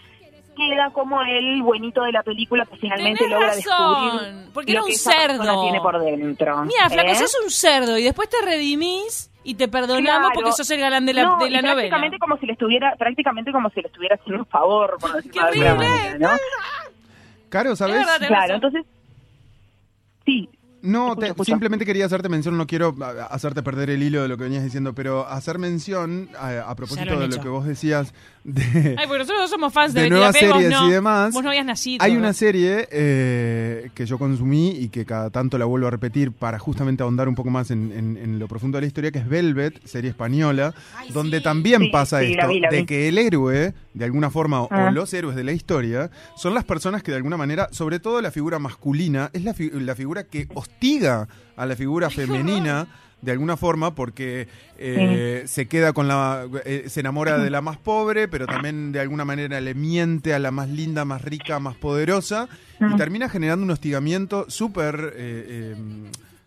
queda 0.70 0.90
como 0.92 1.22
el 1.24 1.62
buenito 1.64 2.04
de 2.04 2.12
la 2.12 2.24
película 2.24 2.66
que 2.66 2.78
finalmente 2.78 3.20
Tenés 3.24 3.32
logra 3.34 3.48
razón, 3.48 4.12
descubrir 4.18 4.54
porque 4.54 4.72
lo 4.72 4.78
era 4.78 4.82
un 4.84 4.88
que 4.88 4.94
esa 4.94 5.12
cerdo. 5.12 5.62
tiene 5.64 5.80
por 5.82 6.00
dentro. 6.00 6.64
Mira, 6.66 6.90
flaco, 6.90 7.10
¿eh? 7.10 7.16
sos 7.16 7.38
un 7.44 7.50
cerdo 7.50 7.98
y 7.98 8.04
después 8.04 8.30
te 8.30 8.38
redimís 8.44 9.30
y 9.44 9.56
te 9.56 9.68
perdonamos 9.68 10.04
Claro. 10.30 10.30
porque 10.36 10.52
sos 10.52 10.70
el 10.72 10.80
galán 10.80 11.06
de 11.06 11.14
la, 11.14 11.24
No, 11.24 11.38
de 11.40 11.48
y 11.48 11.50
la 11.50 11.62
novela. 11.62 11.74
prácticamente 11.76 12.20
como 12.20 12.38
si 12.38 12.46
le 12.46 12.54
estuviera 12.54 12.96
prácticamente 12.98 13.52
como 13.52 13.70
si 13.72 13.82
le 13.82 13.88
estuviera 13.88 14.16
haciendo 14.16 14.44
un 14.44 14.46
favor 14.50 14.98
por 15.00 15.14
decirlo 15.14 15.34
¡Qué 15.52 15.60
de 15.60 15.68
alguna 15.68 15.88
horrible! 15.88 16.10
manera, 16.10 16.32
¿no? 16.34 16.38
Caro, 17.50 17.72
Es 17.74 17.80
¿sabes? 17.80 17.96
verdad, 17.96 18.18
Claro, 18.20 18.36
razón. 18.42 18.56
entonces 18.56 18.86
sí, 20.26 20.50
No, 20.82 21.16
te- 21.16 21.34
simplemente 21.44 21.86
quería 21.86 22.06
hacerte 22.06 22.28
mención, 22.30 22.58
no 22.58 22.66
quiero 22.68 22.96
a- 23.02 23.26
hacerte 23.28 23.62
perder 23.64 23.90
el 23.92 24.02
hilo 24.04 24.22
de 24.22 24.28
lo 24.28 24.38
que 24.38 24.44
venías 24.46 24.64
diciendo, 24.64 24.94
pero 24.94 25.28
hacer 25.28 25.60
mención 25.60 26.30
a, 26.40 26.62
a 26.70 26.76
propósito 26.76 27.20
de 27.20 27.28
lo 27.28 27.42
que 27.42 27.50
vos 27.50 27.66
decías 27.66 28.14
de, 28.44 28.96
Ay, 28.98 29.06
porque 29.08 29.20
nosotros 29.20 29.50
somos 29.52 29.72
fans 29.72 29.94
de, 29.94 30.10
nuevas 30.10 30.36
series 30.36 30.72
no. 30.72 30.88
y 30.88 30.92
demás. 30.92 31.34
Vos 31.34 31.44
no 31.44 31.50
habías 31.50 31.66
nacido. 31.66 32.04
Hay 32.04 32.16
una 32.18 32.34
serie 32.34 32.88
eh, 32.92 33.92
que 33.94 34.06
yo 34.08 34.18
consumí 34.18 34.72
y 34.72 34.90
que 34.90 35.06
cada 35.06 35.30
tanto 35.30 35.58
la 35.60 35.66
vuelvo 35.66 35.88
a 35.88 35.92
repetir 35.92 36.32
para 36.32 36.58
justamente 36.58 37.04
ahondar 37.04 37.28
un 37.30 37.36
poco 37.36 37.50
más 37.52 37.70
en, 37.72 37.92
en- 37.92 38.18
en 38.18 38.40
lo 38.40 38.48
profundo 38.48 38.78
de 38.78 38.82
la 38.82 38.88
historia, 38.88 39.12
que 39.12 39.20
es 39.20 39.28
Velvet, 39.30 39.86
serie 39.86 40.10
española, 40.10 40.74
Ay, 40.98 41.10
donde 41.12 41.38
sí. 41.38 41.44
también 41.44 41.82
Sí, 41.84 41.90
pasa 41.92 42.20
sí, 42.22 42.34
la 42.34 42.42
esto, 42.44 42.48
vi, 42.54 42.60
la 42.62 42.70
de 42.70 42.86
que 42.88 43.08
el 43.08 43.18
héroe, 43.20 43.74
de 43.94 44.06
alguna 44.06 44.30
forma, 44.32 44.62
o 44.62 44.68
Ah. 44.72 44.90
los 44.92 45.14
héroes 45.14 45.36
de 45.36 45.44
la 45.44 45.52
historia, 45.52 46.10
son 46.36 46.54
las 46.56 46.64
personas 46.64 47.04
que 47.04 47.12
de 47.12 47.18
alguna 47.18 47.38
manera, 47.38 47.68
sobre 47.72 48.00
todo 48.00 48.22
la 48.22 48.32
figura 48.32 48.58
masculina, 48.58 49.30
es 49.34 49.44
la, 49.44 49.54
fi- 49.54 49.70
la 49.72 49.96
figura 49.96 50.24
que 50.24 50.48
hostiga 50.72 51.28
a 51.56 51.66
la 51.66 51.76
figura 51.76 52.10
femenina. 52.10 52.88
De 53.22 53.32
alguna 53.32 53.56
forma, 53.56 53.94
porque 53.94 54.48
eh, 54.80 55.44
se 55.46 55.68
queda 55.68 55.94
con 55.94 56.08
la. 56.08 56.48
eh, 56.66 56.86
se 56.88 57.02
enamora 57.02 57.38
de 57.38 57.52
la 57.52 57.62
más 57.62 57.78
pobre, 57.78 58.28
pero 58.28 58.48
también 58.48 58.92
de 58.92 59.00
alguna 59.00 59.26
manera 59.26 59.62
le 59.62 59.76
miente 59.76 60.34
a 60.34 60.40
la 60.40 60.50
más 60.50 60.70
linda, 60.70 61.06
más 61.06 61.22
rica, 61.22 61.60
más 61.60 61.76
poderosa, 61.76 62.48
y 62.80 62.84
Mm. 62.86 62.98
termina 62.98 63.30
generando 63.30 63.64
un 63.64 63.70
hostigamiento 63.70 64.50
súper 64.50 65.14
eh, 65.16 65.76
eh, 65.76 65.76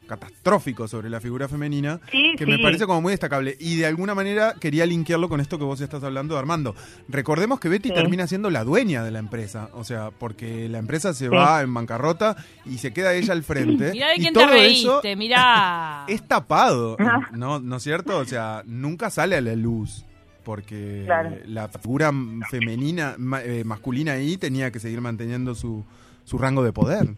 catastrófico 0.06 0.88
sobre 0.88 1.10
la 1.10 1.20
figura 1.20 1.48
femenina, 1.48 2.00
Sí, 2.10 2.34
que 2.36 2.44
sí. 2.44 2.50
me 2.50 2.58
parece 2.58 2.86
como 2.86 3.00
muy 3.02 3.10
destacable. 3.12 3.56
Y 3.60 3.76
de 3.76 3.86
alguna 3.86 4.14
manera 4.14 4.54
quería 4.60 4.86
linkearlo 4.86 5.28
con 5.28 5.40
esto 5.40 5.58
que 5.58 5.64
vos 5.64 5.80
estás 5.80 6.02
hablando, 6.04 6.38
Armando. 6.38 6.74
Recordemos 7.08 7.60
que 7.60 7.68
Betty 7.68 7.88
Sí. 7.90 7.94
termina 7.94 8.26
siendo 8.26 8.50
la 8.50 8.64
dueña 8.64 9.02
de 9.04 9.10
la 9.10 9.18
empresa, 9.18 9.68
o 9.74 9.84
sea, 9.84 10.10
porque 10.10 10.68
la 10.68 10.78
empresa 10.78 11.14
se 11.14 11.26
Sí. 11.28 11.34
va 11.34 11.62
en 11.62 11.72
bancarrota 11.72 12.36
y 12.66 12.78
se 12.78 12.92
queda 12.92 13.14
ella 13.14 13.32
al 13.32 13.42
frente. 13.42 13.92
Mirá 13.92 14.08
de 14.08 14.16
y 14.16 14.20
quién 14.20 14.34
te 14.34 14.46
reíste, 14.46 15.12
eso 15.12 15.16
mirá. 15.16 16.04
es 16.08 16.26
tapado. 16.26 16.96
¿no, 17.32 17.60
¿no 17.60 17.76
es 17.76 17.82
cierto? 17.82 18.18
O 18.18 18.24
sea, 18.24 18.62
nunca 18.66 19.10
sale 19.10 19.36
a 19.36 19.40
la 19.40 19.54
luz. 19.54 20.04
Porque 20.44 21.04
Claro. 21.06 21.30
la 21.46 21.68
figura 21.68 22.12
femenina, 22.50 23.14
ma- 23.18 23.42
eh, 23.42 23.64
masculina 23.64 24.12
ahí 24.12 24.36
tenía 24.36 24.70
que 24.70 24.78
seguir 24.78 25.00
manteniendo 25.00 25.54
su, 25.54 25.86
su 26.24 26.36
rango 26.36 26.62
de 26.62 26.70
poder. 26.72 27.14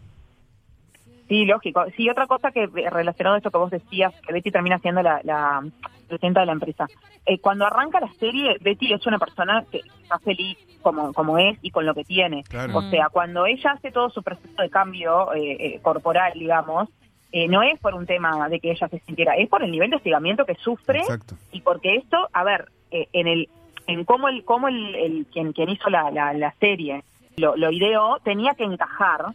Sí, 1.27 1.45
lógico. 1.45 1.85
Sí, 1.95 2.09
otra 2.09 2.25
cosa 2.27 2.51
que 2.51 2.67
relacionado 2.67 3.35
a 3.35 3.37
esto 3.37 3.51
que 3.51 3.57
vos 3.57 3.71
decías, 3.71 4.13
que 4.21 4.31
Betty 4.33 4.49
termina 4.51 4.79
siendo 4.79 5.01
la, 5.01 5.19
la 5.23 5.61
presidenta 6.07 6.39
de 6.39 6.45
la 6.45 6.53
empresa. 6.53 6.87
Eh, 7.25 7.39
cuando 7.39 7.65
arranca 7.65 7.99
la 7.99 8.11
serie, 8.13 8.55
Betty 8.61 8.93
es 8.93 9.05
una 9.05 9.19
persona 9.19 9.65
que 9.69 9.81
está 10.01 10.19
feliz 10.19 10.57
como, 10.81 11.11
como 11.13 11.37
es 11.37 11.57
y 11.61 11.71
con 11.71 11.85
lo 11.85 11.93
que 11.93 12.05
tiene. 12.05 12.43
Claro. 12.43 12.77
O 12.77 12.81
sea, 12.83 13.09
cuando 13.09 13.45
ella 13.45 13.71
hace 13.71 13.91
todo 13.91 14.09
su 14.09 14.23
proceso 14.23 14.61
de 14.61 14.69
cambio 14.69 15.33
eh, 15.33 15.57
eh, 15.59 15.79
corporal, 15.81 16.31
digamos, 16.35 16.87
eh, 17.33 17.49
no 17.49 17.61
es 17.61 17.77
por 17.81 17.93
un 17.93 18.05
tema 18.05 18.47
de 18.47 18.61
que 18.61 18.71
ella 18.71 18.87
se 18.87 18.99
sintiera, 18.99 19.35
es 19.35 19.49
por 19.49 19.61
el 19.61 19.71
nivel 19.71 19.89
de 19.89 19.97
hostigamiento 19.97 20.45
que 20.45 20.55
sufre 20.55 20.99
Exacto. 20.99 21.35
y 21.51 21.59
porque 21.59 21.95
esto, 21.95 22.29
a 22.31 22.45
ver, 22.45 22.69
eh, 22.91 23.09
en 23.11 23.27
el 23.27 23.49
en 23.87 24.05
cómo 24.05 24.29
el 24.29 24.45
cómo 24.45 24.69
el, 24.69 24.95
el- 24.95 25.25
quien 25.25 25.51
quien 25.51 25.67
hizo 25.69 25.89
la, 25.89 26.09
la, 26.11 26.31
la 26.33 26.53
serie 26.59 27.03
lo, 27.35 27.57
lo 27.57 27.69
ideó 27.71 28.19
tenía 28.23 28.53
que 28.53 28.63
encajar 28.63 29.25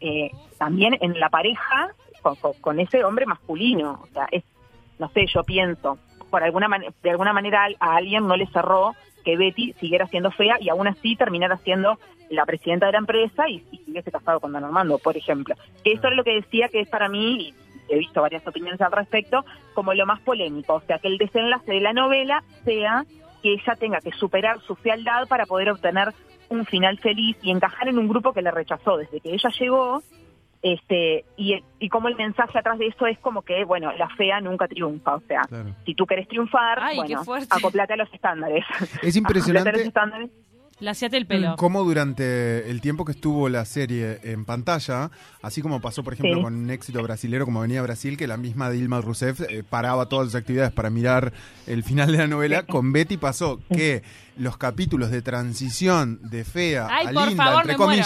eh, 0.00 0.30
también 0.58 0.96
en 1.00 1.18
la 1.18 1.28
pareja 1.28 1.90
con, 2.22 2.36
con- 2.60 2.80
ese 2.80 3.04
hombre 3.04 3.26
masculino, 3.26 4.00
o 4.02 4.06
sea, 4.12 4.26
es 4.30 4.44
no 4.98 5.08
sé, 5.10 5.26
yo 5.26 5.42
pienso 5.44 5.98
por 6.30 6.42
alguna 6.42 6.68
man- 6.68 6.84
de 7.02 7.10
alguna 7.10 7.32
manera 7.32 7.66
a 7.80 7.96
alguien 7.96 8.26
no 8.26 8.36
le 8.36 8.46
cerró 8.48 8.94
que 9.24 9.36
Betty 9.36 9.72
siguiera 9.80 10.06
siendo 10.06 10.30
fea 10.30 10.56
y 10.60 10.68
aún 10.68 10.86
así 10.86 11.16
terminara 11.16 11.56
siendo 11.58 11.98
la 12.28 12.44
presidenta 12.46 12.86
de 12.86 12.92
la 12.92 12.98
empresa 12.98 13.48
y, 13.48 13.64
y 13.70 13.78
siguiese 13.78 14.12
casado 14.12 14.40
con 14.40 14.52
Don 14.52 14.64
Armando, 14.64 14.98
por 14.98 15.16
ejemplo. 15.16 15.54
Que 15.82 15.92
esto 15.92 16.08
es 16.08 16.14
lo 16.16 16.22
que 16.24 16.34
decía 16.34 16.68
que 16.68 16.80
es 16.80 16.88
para 16.88 17.08
mí, 17.08 17.48
y 17.48 17.54
he 17.92 17.98
visto 17.98 18.22
varias 18.22 18.46
opiniones 18.46 18.80
al 18.80 18.92
respecto, 18.92 19.44
como 19.74 19.92
lo 19.94 20.06
más 20.06 20.20
polémico. 20.20 20.74
O 20.74 20.80
sea, 20.82 20.98
que 20.98 21.08
el 21.08 21.18
desenlace 21.18 21.72
de 21.72 21.80
la 21.80 21.92
novela 21.92 22.44
sea 22.64 23.04
que 23.42 23.54
ella 23.54 23.74
tenga 23.76 24.00
que 24.00 24.12
superar 24.12 24.60
su 24.60 24.76
fealdad 24.76 25.26
para 25.28 25.46
poder 25.46 25.70
obtener 25.70 26.12
un 26.50 26.66
final 26.66 26.98
feliz 26.98 27.36
y 27.42 27.50
encajar 27.50 27.88
en 27.88 27.98
un 27.98 28.08
grupo 28.08 28.32
que 28.32 28.42
la 28.42 28.50
rechazó 28.50 28.96
desde 28.98 29.20
que 29.20 29.32
ella 29.32 29.50
llegó. 29.58 30.02
Este, 30.62 31.24
y, 31.38 31.64
y 31.78 31.88
como 31.88 32.08
el 32.08 32.16
mensaje 32.16 32.58
atrás 32.58 32.78
de 32.78 32.88
eso 32.88 33.06
es 33.06 33.18
como 33.20 33.40
que, 33.42 33.64
bueno, 33.64 33.92
la 33.92 34.08
fea 34.10 34.40
nunca 34.42 34.68
triunfa. 34.68 35.14
O 35.14 35.20
sea, 35.20 35.42
Claro. 35.48 35.70
si 35.86 35.94
tú 35.94 36.04
querés 36.06 36.28
triunfar, 36.28 36.78
Ay, 36.82 36.96
bueno, 36.96 37.22
acoplate 37.48 37.94
a 37.94 37.96
los 37.96 38.12
estándares. 38.12 38.64
Es 38.68 38.80
Acoplate 38.82 39.00
a 39.00 39.06
los 39.06 39.16
impresionante 39.16 39.82
estándares. 39.82 40.30
La 40.80 40.92
hacíate 40.92 41.16
el 41.18 41.26
pelo. 41.26 41.56
cómo 41.56 41.84
durante 41.84 42.70
el 42.70 42.80
tiempo 42.80 43.04
que 43.04 43.12
estuvo 43.12 43.48
la 43.48 43.64
serie 43.64 44.18
en 44.22 44.44
pantalla, 44.44 45.10
así 45.42 45.60
como 45.62 45.80
pasó, 45.80 46.02
por 46.02 46.14
ejemplo, 46.14 46.36
Sí. 46.38 46.42
con 46.42 46.54
un 46.54 46.70
éxito 46.70 47.02
brasilero 47.02 47.44
como 47.44 47.60
Venía 47.60 47.82
Brasil, 47.82 48.16
que 48.16 48.26
la 48.26 48.36
misma 48.36 48.70
Dilma 48.70 49.00
Rousseff 49.00 49.40
eh, 49.42 49.62
paraba 49.68 50.06
todas 50.08 50.26
sus 50.26 50.34
actividades 50.34 50.72
para 50.72 50.90
mirar 50.90 51.32
el 51.66 51.84
final 51.84 52.10
de 52.12 52.18
la 52.18 52.26
novela, 52.26 52.64
con 52.64 52.92
Betty 52.92 53.16
pasó 53.18 53.60
que 53.72 54.02
los 54.36 54.56
capítulos 54.56 55.10
de 55.10 55.20
transición 55.22 56.18
de 56.30 56.44
fea 56.44 56.88
Ay, 56.90 57.06
a 57.08 57.12
linda, 57.26 57.44
favor, 57.44 57.62
entre 57.62 57.76
muero. 57.76 58.02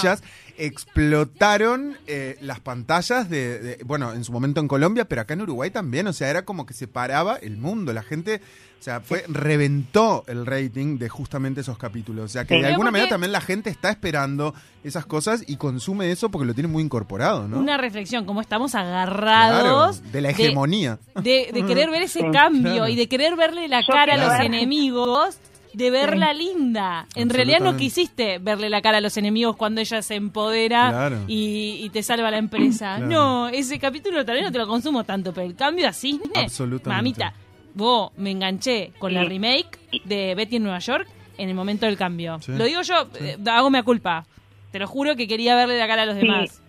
Explotaron 0.59 1.97
eh, 2.07 2.37
las 2.41 2.61
pantallas 2.61 3.29
de, 3.31 3.59
de- 3.59 3.85
bueno, 3.85 4.13
en 4.13 4.25
su 4.25 4.33
momento 4.33 4.61
en 4.61 4.69
Colombia, 4.69 5.05
pero 5.07 5.21
acá 5.23 5.35
en 5.35 5.43
Uruguay 5.43 5.71
también, 5.71 6.07
o 6.07 6.13
sea, 6.13 6.31
era 6.31 6.45
como 6.45 6.67
que 6.67 6.75
se 6.75 6.89
paraba 6.89 7.37
el 7.37 7.57
mundo, 7.57 7.93
la 7.93 8.03
gente, 8.03 8.41
o 8.81 8.83
sea, 8.83 9.01
fue 9.01 9.25
reventó 9.29 10.25
el 10.27 10.47
rating 10.47 10.99
de 10.99 11.09
justamente 11.09 11.61
esos 11.63 11.79
capítulos, 11.79 12.25
o 12.25 12.29
sea, 12.29 12.45
que 12.45 12.57
Sí. 12.57 12.61
de 12.63 12.69
alguna 12.69 12.91
manera 12.91 13.09
también 13.11 13.33
la 13.33 13.41
gente 13.41 13.71
está 13.71 13.91
esperando 13.91 14.55
esas 14.83 15.07
cosas 15.07 15.43
y 15.47 15.57
consume 15.57 16.11
eso 16.11 16.31
porque 16.31 16.47
lo 16.47 16.55
tiene 16.55 16.69
muy 16.69 16.83
incorporado, 16.83 17.49
¿no? 17.49 17.59
Una 17.59 17.77
reflexión, 17.77 18.25
como 18.27 18.41
estamos 18.41 18.73
Claro, 18.73 18.89
agarrados 18.89 20.13
de 20.13 20.21
la 20.21 20.31
hegemonía. 20.31 20.99
de, 21.15 21.51
de 21.53 21.65
querer 21.67 21.91
ver 21.91 22.03
ese 22.03 22.21
cambio 22.33 22.73
Claro. 22.75 22.89
y 22.89 22.97
de 22.97 23.09
querer 23.09 23.37
verle 23.37 23.69
la 23.69 23.81
Yo 23.81 23.93
cara 23.93 24.15
a 24.15 24.17
los 24.17 24.41
enemigos, 24.45 25.39
de 25.75 25.91
verla 25.91 26.33
linda. 26.33 27.07
En 27.15 27.31
realidad 27.31 27.61
no 27.61 27.77
quisiste 27.77 28.39
verle 28.39 28.69
la 28.71 28.81
cara 28.81 28.99
a 28.99 29.01
los 29.01 29.17
enemigos 29.17 29.57
cuando 29.57 29.81
ella 29.81 30.01
se 30.03 30.15
empodera 30.15 30.91
Claro. 30.91 31.19
y, 31.27 31.81
y 31.83 31.91
te 31.91 32.03
salva 32.03 32.31
la 32.31 32.39
empresa. 32.39 32.97
Claro. 32.97 33.07
No, 33.11 33.49
ese 33.49 33.79
capítulo 33.79 34.25
tal 34.25 34.37
vez 34.37 34.45
no 34.45 34.53
te 34.53 34.59
lo 34.59 34.67
consumo 34.67 35.05
tanto, 35.05 35.33
pero 35.33 35.47
el 35.47 35.55
cambio 35.57 35.89
a 35.89 35.93
cisne, 35.93 36.31
Absolutamente. 36.35 36.89
mamita, 37.21 37.35
vos 37.75 38.13
me 38.17 38.31
enganché 38.31 38.93
con 38.99 39.13
la 39.13 39.25
remake 39.25 39.79
de 40.05 40.35
Betty 40.35 40.57
en 40.57 40.63
Nueva 40.63 40.79
York 40.79 41.09
en 41.37 41.49
el 41.49 41.55
momento 41.55 41.87
del 41.87 41.97
cambio. 41.97 42.39
Sí. 42.41 42.53
Lo 42.53 42.65
digo 42.65 42.83
yo, 42.83 43.09
eh, 43.21 43.37
hago 43.51 43.69
mi 43.71 43.83
culpa. 43.83 44.25
Te 44.71 44.79
lo 44.79 44.87
juro 44.87 45.17
que 45.17 45.27
quería 45.29 45.55
verle 45.57 45.79
la 45.79 45.87
cara 45.87 46.03
a 46.03 46.07
los 46.07 46.15
Sí. 46.17 46.21
demás. 46.23 46.63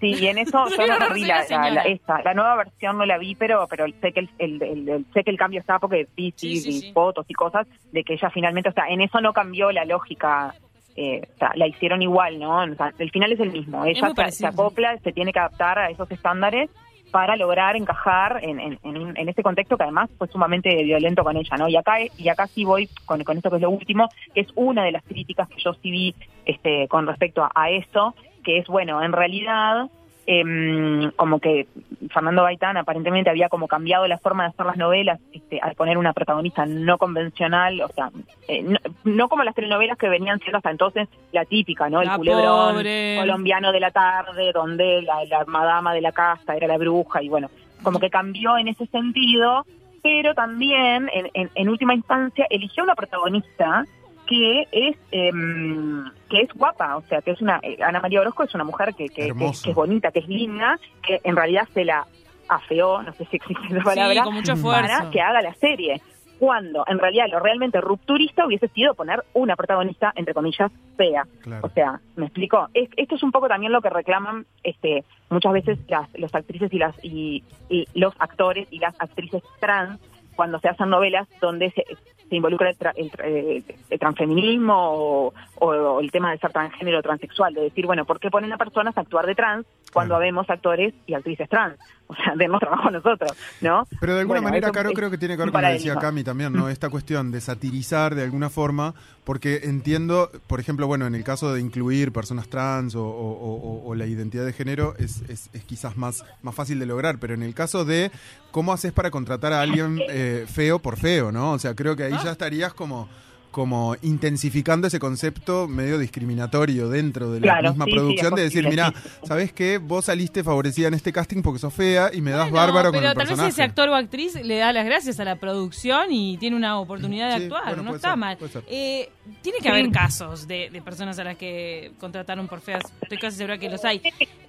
Sí, 0.00 0.16
y 0.18 0.26
en 0.28 0.38
eso 0.38 0.64
yo 0.76 0.86
no, 0.86 1.14
vi 1.14 1.24
la, 1.24 1.44
la 1.50 1.70
la, 1.70 1.82
esta, 1.82 2.22
la 2.22 2.34
nueva 2.34 2.56
versión 2.56 2.96
no 2.98 3.04
la 3.06 3.18
vi, 3.18 3.34
pero 3.34 3.66
pero 3.68 3.84
sé 4.00 4.12
que 4.12 4.20
el, 4.20 4.30
el- 4.38 4.62
el- 4.62 4.88
el- 4.88 5.04
sé 5.12 5.22
que 5.24 5.30
el 5.30 5.36
cambio 5.36 5.60
está 5.60 5.78
porque 5.78 6.06
vi, 6.16 6.32
Sí, 6.36 6.56
sí, 6.56 6.60
sí, 6.60 6.68
vi 6.70 6.80
sí. 6.80 6.92
fotos 6.92 7.26
y 7.28 7.34
cosas 7.34 7.66
de 7.92 8.02
que 8.02 8.14
ella 8.14 8.30
finalmente, 8.30 8.70
o 8.70 8.72
sea, 8.72 8.86
en 8.88 9.00
eso 9.02 9.20
no 9.20 9.32
cambió 9.32 9.70
la 9.72 9.84
lógica, 9.84 10.54
eh, 10.96 11.20
o 11.34 11.38
sea, 11.38 11.52
la 11.54 11.66
hicieron 11.66 12.00
igual, 12.02 12.38
¿no? 12.38 12.62
O 12.62 12.74
sea, 12.74 12.92
el 12.98 13.10
final 13.10 13.32
es 13.32 13.40
el 13.40 13.52
mismo, 13.52 13.84
ella 13.84 14.10
se, 14.16 14.30
se 14.32 14.46
acopla, 14.46 14.96
se 14.98 15.12
tiene 15.12 15.32
que 15.32 15.38
adaptar 15.38 15.78
a 15.78 15.90
esos 15.90 16.10
estándares 16.10 16.70
para 17.10 17.34
lograr 17.34 17.74
encajar 17.74 18.38
en, 18.42 18.60
en, 18.60 18.78
en, 18.84 19.16
en 19.16 19.28
este 19.28 19.42
contexto 19.42 19.76
que 19.76 19.82
además 19.82 20.08
fue 20.16 20.28
sumamente 20.28 20.70
violento 20.84 21.24
con 21.24 21.36
ella, 21.36 21.56
¿no? 21.56 21.68
Y 21.68 21.76
acá 21.76 21.96
y 22.16 22.28
acá 22.28 22.46
sí 22.46 22.64
voy 22.64 22.88
con, 23.04 23.22
con 23.24 23.36
esto 23.36 23.50
que 23.50 23.56
es 23.56 23.62
lo 23.62 23.70
último, 23.70 24.08
que 24.32 24.42
es 24.42 24.48
una 24.54 24.84
de 24.84 24.92
las 24.92 25.02
críticas 25.02 25.48
que 25.48 25.60
yo 25.60 25.74
sí 25.74 25.90
vi 25.90 26.14
este, 26.46 26.86
con 26.86 27.06
respecto 27.08 27.42
a, 27.42 27.50
a 27.52 27.68
esto, 27.70 28.14
que 28.44 28.58
es, 28.58 28.66
bueno, 28.66 29.02
en 29.02 29.12
realidad 29.12 29.88
em, 30.26 31.10
como 31.16 31.40
que 31.40 31.66
Fernando 32.12 32.42
Baitán 32.42 32.76
aparentemente 32.76 33.30
había 33.30 33.48
como 33.48 33.66
cambiado 33.66 34.06
la 34.06 34.18
forma 34.18 34.44
de 34.44 34.50
hacer 34.50 34.66
las 34.66 34.76
novelas 34.76 35.18
este, 35.32 35.58
al 35.60 35.74
poner 35.74 35.98
una 35.98 36.12
protagonista 36.12 36.66
no 36.66 36.98
convencional, 36.98 37.80
o 37.80 37.88
sea, 37.88 38.10
eh, 38.46 38.62
no, 38.62 38.78
no 39.04 39.28
como 39.28 39.42
las 39.44 39.54
telenovelas 39.54 39.98
que 39.98 40.08
venían 40.08 40.38
siendo 40.38 40.58
hasta 40.58 40.70
entonces 40.70 41.08
la 41.32 41.44
típica, 41.44 41.88
¿no? 41.88 42.00
El 42.00 42.08
La 42.08 42.16
culebrón 42.16 42.74
pobre. 42.74 43.16
colombiano 43.18 43.72
de 43.72 43.80
la 43.80 43.90
tarde, 43.90 44.52
donde 44.52 45.02
la, 45.02 45.24
la 45.24 45.44
madama 45.46 45.94
de 45.94 46.00
la 46.02 46.12
casa 46.12 46.54
era 46.54 46.66
la 46.68 46.78
bruja 46.78 47.22
y 47.22 47.28
bueno, 47.28 47.48
como 47.82 47.98
que 47.98 48.10
cambió 48.10 48.56
en 48.58 48.68
ese 48.68 48.86
sentido, 48.86 49.64
pero 50.02 50.34
también 50.34 51.10
en, 51.12 51.28
en- 51.34 51.50
en 51.54 51.68
última 51.68 51.94
instancia 51.94 52.46
eligió 52.50 52.84
una 52.84 52.94
protagonista 52.94 53.84
que 54.26 54.62
es 54.70 54.96
em, 55.10 56.04
que 56.30 56.40
es 56.42 56.48
guapa, 56.54 56.96
o 56.96 57.02
sea, 57.02 57.20
que 57.20 57.32
es 57.32 57.40
una, 57.42 57.58
eh, 57.62 57.76
Ana 57.82 58.00
María 58.00 58.20
Orozco 58.20 58.44
es 58.44 58.54
una 58.54 58.64
mujer 58.64 58.94
que, 58.94 59.08
que, 59.08 59.28
que, 59.34 59.34
que 59.34 59.70
es 59.70 59.74
bonita, 59.74 60.10
que 60.12 60.20
es 60.20 60.28
linda, 60.28 60.78
que 61.02 61.20
en 61.24 61.36
realidad 61.36 61.68
se 61.74 61.84
la 61.84 62.06
afeó, 62.48 63.02
no 63.02 63.12
sé 63.14 63.24
si 63.26 63.36
existe 63.36 63.66
esa 63.68 63.82
palabra, 63.82 64.22
con 64.24 64.34
mucho 64.34 64.52
esfuerzo. 64.52 64.88
para 64.98 65.10
que 65.10 65.20
haga 65.20 65.42
la 65.42 65.54
serie. 65.54 66.00
Cuando 66.38 66.84
en 66.86 66.98
realidad 66.98 67.26
lo 67.30 67.38
realmente 67.38 67.82
rupturista 67.82 68.46
hubiese 68.46 68.68
sido 68.68 68.94
poner 68.94 69.22
una 69.34 69.56
protagonista, 69.56 70.10
entre 70.16 70.32
comillas, 70.32 70.72
fea. 70.96 71.24
Claro. 71.42 71.66
O 71.66 71.68
sea, 71.68 72.00
¿me 72.16 72.24
explico? 72.26 72.66
Es- 72.72 72.88
esto 72.96 73.16
es 73.16 73.22
un 73.22 73.30
poco 73.30 73.46
también 73.46 73.72
lo 73.72 73.82
que 73.82 73.90
reclaman 73.90 74.46
este 74.64 75.04
muchas 75.28 75.52
veces 75.52 75.78
las, 75.88 76.08
las 76.14 76.34
actrices 76.34 76.72
y 76.72 76.78
las 76.78 76.94
y, 77.04 77.44
y 77.68 77.86
los 77.94 78.14
actores 78.18 78.68
y 78.70 78.78
las 78.78 78.94
actrices 78.98 79.42
trans 79.60 80.00
cuando 80.40 80.58
se 80.58 80.68
hacen 80.70 80.88
novelas 80.88 81.28
donde 81.38 81.70
se, 81.72 81.84
se 82.30 82.34
involucra 82.34 82.70
el, 82.70 82.78
tra- 82.78 82.94
el 82.96 83.10
eh, 83.22 83.62
el 83.90 83.98
transfeminismo 83.98 84.74
o, 84.74 85.34
o 85.56 86.00
el 86.00 86.10
tema 86.10 86.30
de 86.32 86.38
ser 86.38 86.50
transgénero 86.50 87.00
o 87.00 87.02
transexual, 87.02 87.52
de 87.52 87.60
decir, 87.60 87.84
bueno, 87.84 88.06
¿por 88.06 88.18
qué 88.20 88.30
ponen 88.30 88.50
a 88.54 88.56
personas 88.56 88.96
a 88.96 89.02
actuar 89.02 89.26
de 89.26 89.34
trans 89.34 89.66
cuando 89.92 90.14
Claro. 90.14 90.24
vemos 90.24 90.48
actores 90.48 90.94
y 91.06 91.12
actrices 91.12 91.46
trans? 91.50 91.76
O 92.06 92.14
sea, 92.14 92.32
demos 92.36 92.58
trabajo 92.58 92.88
a 92.88 92.90
nosotros, 92.90 93.32
¿no? 93.60 93.86
Pero 94.00 94.14
de 94.14 94.20
alguna 94.20 94.40
Bueno, 94.40 94.48
manera, 94.50 94.70
Caro, 94.72 94.92
creo 94.94 95.10
que 95.10 95.18
tiene 95.18 95.34
que 95.36 95.42
ver 95.42 95.52
con 95.52 95.60
lo 95.60 95.68
que 95.68 95.74
decía. 95.74 95.96
Cami 95.96 96.24
también, 96.24 96.52
¿no? 96.54 96.70
Esta 96.70 96.88
cuestión 96.88 97.30
de 97.30 97.40
satirizar 97.42 98.14
de 98.14 98.22
alguna 98.24 98.48
forma, 98.48 98.94
porque 99.24 99.60
entiendo, 99.64 100.30
por 100.46 100.58
ejemplo, 100.60 100.86
bueno, 100.86 101.06
en 101.06 101.14
el 101.14 101.22
caso 101.24 101.52
de 101.52 101.60
incluir 101.60 102.12
personas 102.12 102.48
trans 102.48 102.94
o, 102.94 103.04
o- 103.04 103.54
o- 103.60 103.88
o 103.88 103.94
la 103.94 104.06
identidad 104.06 104.46
de 104.46 104.52
género 104.54 104.94
es, 104.98 105.20
es- 105.28 105.50
es 105.52 105.64
quizás 105.64 105.96
más, 105.96 106.24
más 106.42 106.54
fácil 106.54 106.78
de 106.78 106.86
lograr, 106.86 107.18
pero 107.20 107.34
en 107.34 107.42
el 107.42 107.54
caso 107.54 107.84
de 107.84 108.10
cómo 108.50 108.72
haces 108.72 108.92
para 108.92 109.10
contratar 109.10 109.52
a 109.52 109.60
alguien 109.62 109.98
eh, 110.08 110.46
feo 110.52 110.78
por 110.78 110.96
feo, 110.98 111.32
¿no? 111.32 111.52
O 111.52 111.58
sea, 111.58 111.74
creo 111.74 111.96
que 111.96 112.04
ahí 112.04 112.14
ya 112.22 112.32
estarías 112.32 112.72
como 112.74 113.08
como 113.50 113.96
intensificando 114.02 114.86
ese 114.86 115.00
concepto 115.00 115.66
medio 115.66 115.98
discriminatorio 115.98 116.88
dentro 116.88 117.32
de 117.32 117.40
la 117.40 117.46
Claro, 117.46 117.70
misma 117.70 117.86
sí, 117.86 117.90
producción 117.90 118.34
de 118.36 118.42
decir, 118.42 118.68
mira. 118.68 118.94
¿sabes 119.24 119.52
qué? 119.52 119.78
Vos 119.78 120.04
saliste 120.04 120.44
favorecida 120.44 120.86
en 120.86 120.94
este 120.94 121.12
casting 121.12 121.42
porque 121.42 121.58
sos 121.58 121.74
fea 121.74 122.10
y 122.12 122.20
me 122.20 122.30
das 122.30 122.42
Bueno, 122.48 122.56
bárbaro 122.58 122.92
con 122.92 123.00
pero 123.00 123.10
el 123.10 123.16
tal 123.16 123.26
personaje. 123.26 123.46
vez 123.48 123.54
ese 123.54 123.64
actor 123.64 123.88
o 123.88 123.96
actriz 123.96 124.36
le 124.40 124.56
da 124.56 124.72
las 124.72 124.84
gracias 124.84 125.18
a 125.18 125.24
la 125.24 125.34
producción 125.34 126.12
y 126.12 126.38
tiene 126.38 126.54
una 126.54 126.78
oportunidad 126.78 127.28
de 127.32 127.38
Sí, 127.38 127.42
actuar, 127.46 127.64
bueno, 127.74 127.82
no 127.82 127.96
está 127.96 128.10
ser, 128.10 128.18
mal. 128.18 128.38
Eh, 128.68 129.10
tiene 129.42 129.58
que 129.60 129.68
haber 129.68 129.90
casos 129.90 130.46
de, 130.46 130.70
de 130.70 130.80
personas 130.80 131.18
a 131.18 131.24
las 131.24 131.36
que 131.36 131.90
contrataron 131.98 132.46
por 132.46 132.60
feas, 132.60 132.84
estoy 133.02 133.18
casi 133.18 133.36
segura 133.38 133.58
que 133.58 133.68
los 133.68 133.84
hay. 133.84 134.00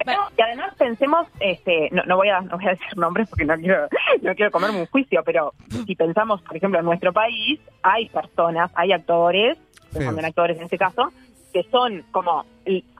No, 0.06 0.28
y 0.36 0.42
además 0.42 0.74
pensemos, 0.76 1.26
este, 1.40 1.88
no, 1.92 2.02
no 2.04 2.16
voy 2.16 2.28
a 2.28 2.40
no 2.40 2.56
voy 2.56 2.66
a 2.66 2.70
decir 2.70 2.96
nombres 2.96 3.28
porque 3.28 3.44
no 3.44 3.54
quiero 3.56 3.88
no 4.22 4.34
quiero 4.34 4.50
comerme 4.50 4.80
un 4.80 4.86
juicio, 4.86 5.22
pero 5.24 5.52
si 5.86 5.94
pensamos, 5.94 6.42
por 6.42 6.56
ejemplo, 6.56 6.78
en 6.80 6.84
nuestro 6.86 7.12
país, 7.12 7.60
hay 7.82 8.08
personas, 8.08 8.70
hay 8.74 8.92
actores, 8.92 9.58
pensando 9.92 10.20
en 10.20 10.26
actores 10.26 10.56
en 10.58 10.64
este 10.64 10.78
caso, 10.78 11.12
que 11.52 11.62
son 11.70 12.02
como, 12.12 12.44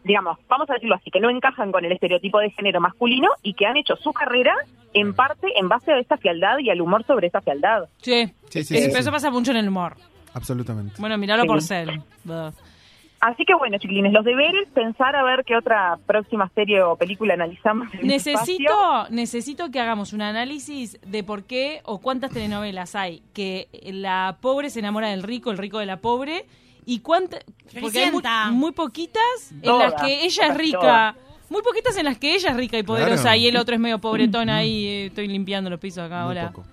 digamos, 0.04 0.38
vamos 0.48 0.68
a 0.70 0.74
decirlo 0.74 0.94
así, 0.96 1.10
que 1.10 1.20
no 1.20 1.30
encajan 1.30 1.72
con 1.72 1.84
el 1.84 1.92
estereotipo 1.92 2.38
de 2.38 2.50
género 2.50 2.80
masculino 2.80 3.28
y 3.42 3.54
que 3.54 3.64
han 3.66 3.76
hecho 3.78 3.96
su 3.96 4.12
carrera 4.12 4.54
en 4.92 5.14
parte 5.14 5.46
en 5.58 5.68
base 5.70 5.90
a 5.90 5.98
esta 5.98 6.18
fealdad 6.18 6.58
y 6.58 6.68
al 6.68 6.80
humor 6.82 7.02
sobre 7.06 7.28
esa 7.28 7.40
fealdad. 7.40 7.88
Sí, 8.02 8.30
Sí, 8.50 8.62
sí, 8.64 8.74
Eh, 8.74 8.78
sí, 8.80 8.84
pero 8.88 8.92
sí. 8.96 9.00
eso 9.00 9.10
pasa 9.10 9.30
mucho 9.30 9.52
en 9.52 9.56
el 9.56 9.68
humor. 9.68 9.96
Absolutamente. 10.34 10.96
Bueno, 10.98 11.16
miralo 11.16 11.42
Sí. 11.42 11.48
por 11.48 11.62
ser. 11.62 11.88
Así 13.24 13.44
que 13.44 13.54
bueno, 13.54 13.78
chiquilines, 13.78 14.12
los 14.12 14.24
deberes, 14.24 14.68
pensar 14.74 15.14
a 15.14 15.22
ver 15.22 15.44
qué 15.46 15.56
otra 15.56 15.96
próxima 16.06 16.50
serie 16.56 16.82
o 16.82 16.96
película 16.96 17.34
analizamos. 17.34 17.86
en 17.94 18.10
este 18.10 18.32
espacio. 18.32 18.54
Necesito, 18.58 19.06
necesito 19.10 19.70
que 19.70 19.78
hagamos 19.78 20.12
un 20.12 20.22
análisis 20.22 20.98
de 21.06 21.22
por 21.22 21.44
qué 21.44 21.82
o 21.84 21.98
cuántas 22.00 22.32
telenovelas 22.32 22.96
hay 22.96 23.22
que 23.32 23.68
la 23.84 24.38
pobre 24.40 24.70
se 24.70 24.80
enamora 24.80 25.08
del 25.10 25.22
rico, 25.22 25.52
el 25.52 25.58
rico 25.58 25.78
de 25.78 25.86
la 25.86 25.98
pobre, 25.98 26.46
y 26.84 26.98
cuántas, 26.98 27.44
porque 27.80 28.06
hay 28.06 28.10
muy, 28.50 28.72
poquitas 28.72 29.52
en 29.52 29.62
Todas, 29.62 29.92
las 29.92 30.02
que 30.02 30.24
ella 30.24 30.46
es 30.48 30.56
rica, 30.56 30.80
todas. 30.80 31.16
muy 31.48 31.62
poquitas 31.62 31.96
en 31.96 32.06
las 32.06 32.18
que 32.18 32.34
ella 32.34 32.50
es 32.50 32.56
rica 32.56 32.76
y 32.76 32.82
poderosa 32.82 33.22
Claro. 33.22 33.36
y 33.38 33.46
el 33.46 33.56
otro 33.56 33.74
es 33.76 33.80
medio 33.80 34.00
pobretón 34.00 34.50
ahí, 34.50 34.84
eh, 34.86 35.06
estoy 35.06 35.28
limpiando 35.28 35.70
los 35.70 35.78
pisos 35.78 36.02
acá, 36.04 36.22
Muy 36.24 36.32
hola. 36.32 36.48
poco. 36.50 36.66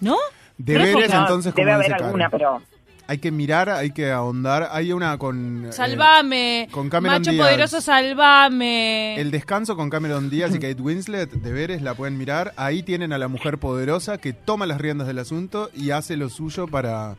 ¿No? 0.00 0.16
Deberes, 0.58 1.14
No, 1.14 1.20
entonces, 1.20 1.52
como 1.54 1.64
debe 1.64 1.74
haber 1.76 1.90
Caro. 1.92 2.04
alguna, 2.06 2.28
pero 2.28 2.60
Hay 3.08 3.18
que 3.18 3.30
mirar, 3.30 3.70
hay 3.70 3.90
que 3.92 4.10
ahondar. 4.10 4.68
Hay 4.72 4.92
una 4.92 5.16
con... 5.16 5.66
eh, 5.66 5.72
Salvame, 5.72 6.68
con 6.72 6.90
Cameron 6.90 7.18
macho 7.20 7.30
Díaz. 7.30 7.46
poderoso, 7.46 7.80
salvame. 7.80 9.20
el 9.20 9.30
descanso 9.30 9.76
con 9.76 9.90
Cameron 9.90 10.28
Díaz 10.30 10.54
y 10.54 10.58
Kate 10.60 10.80
Winslet, 10.80 11.30
deberes, 11.30 11.82
la 11.82 11.94
pueden 11.94 12.18
mirar. 12.18 12.52
Ahí 12.56 12.82
tienen 12.82 13.12
a 13.12 13.18
la 13.18 13.28
mujer 13.28 13.58
poderosa 13.58 14.18
que 14.18 14.32
toma 14.32 14.66
las 14.66 14.80
riendas 14.80 15.06
del 15.06 15.18
asunto 15.20 15.70
y 15.74 15.90
hace 15.92 16.16
lo 16.16 16.28
suyo 16.28 16.66
para, 16.66 17.14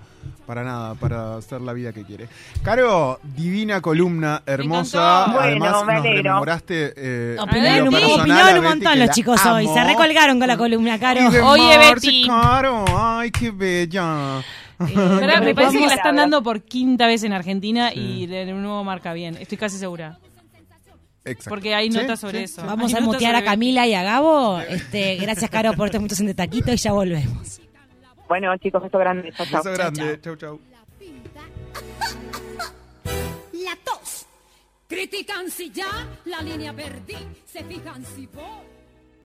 para 0.45 0.63
nada, 0.63 0.95
para 0.95 1.37
hacer 1.37 1.61
la 1.61 1.71
vida 1.73 1.93
que 1.93 2.03
quiere. 2.03 2.27
Caro, 2.63 3.19
divina 3.23 3.79
columna, 3.79 4.41
hermosa. 4.45 5.21
encantó. 5.27 5.39
Además, 5.41 5.69
Bueno, 5.71 5.85
me 5.85 5.93
nos 5.93 6.01
alegro. 6.05 6.23
rememoraste. 6.23 6.93
eh, 6.97 7.37
Opinaron, 7.39 7.87
en 7.93 8.03
un, 8.05 8.19
opinaron 8.19 8.63
montón 8.63 8.99
los 8.99 9.09
chicos 9.11 9.45
hoy. 9.45 9.67
Se 9.73 9.83
recolgaron 9.85 10.37
con 10.37 10.47
la 10.49 10.57
columna, 10.57 10.99
Caro. 10.99 11.21
Oye, 11.45 11.77
Betty. 11.77 12.27
Caro, 12.27 12.83
ay, 12.93 13.31
qué 13.31 13.51
bella. 13.51 14.41
Pará, 14.77 15.41
me 15.41 15.55
parece 15.55 15.79
que 15.79 15.87
la 15.87 15.95
están 15.95 16.15
dando 16.17 16.43
por 16.43 16.61
quinta 16.63 17.07
vez 17.07 17.23
en 17.23 17.33
Argentina 17.33 17.91
Sí. 17.91 17.99
y 17.99 18.27
de 18.27 18.45
nuevo 18.45 18.83
marca 18.83 19.13
bien. 19.13 19.35
Estoy 19.39 19.57
casi 19.57 19.77
segura. 19.77 20.19
Exacto. 21.25 21.49
Porque 21.49 21.75
hay 21.75 21.91
Sí, 21.91 21.97
notas 21.97 22.19
sobre 22.21 22.39
sí, 22.39 22.43
eso. 22.45 22.65
Vamos 22.65 22.93
Hay 22.93 23.01
a 23.01 23.05
mutear 23.05 23.35
a 23.35 23.43
Camila 23.43 23.85
y 23.85 23.93
a 23.93 24.03
Gabo. 24.03 24.59
Este, 24.61 25.15
gracias, 25.17 25.49
Caro, 25.51 25.73
por 25.73 25.87
estos 25.87 25.99
minutos 25.99 26.19
en 26.21 26.27
De 26.27 26.33
Taquito 26.33 26.71
y 26.71 26.77
ya 26.77 26.93
volvemos. 26.93 27.59
bueno, 28.29 28.55
chicos, 28.57 28.81
beso 28.83 28.97
grande. 28.97 29.33
Chao, 29.35 29.45
chao. 29.45 29.63
Beso 29.63 29.73
grande. 29.73 30.21
Chau, 30.21 30.35
chau. 30.37 30.59
La 33.53 33.75
tos. 33.83 34.25
Critican 34.87 35.49
si 35.51 35.69
ya 35.71 36.07
la 36.25 36.41
línea 36.41 36.71
perdí, 36.73 37.17
se 37.45 37.63
fijan 37.63 38.05
si 38.05 38.25
voy. 38.27 38.43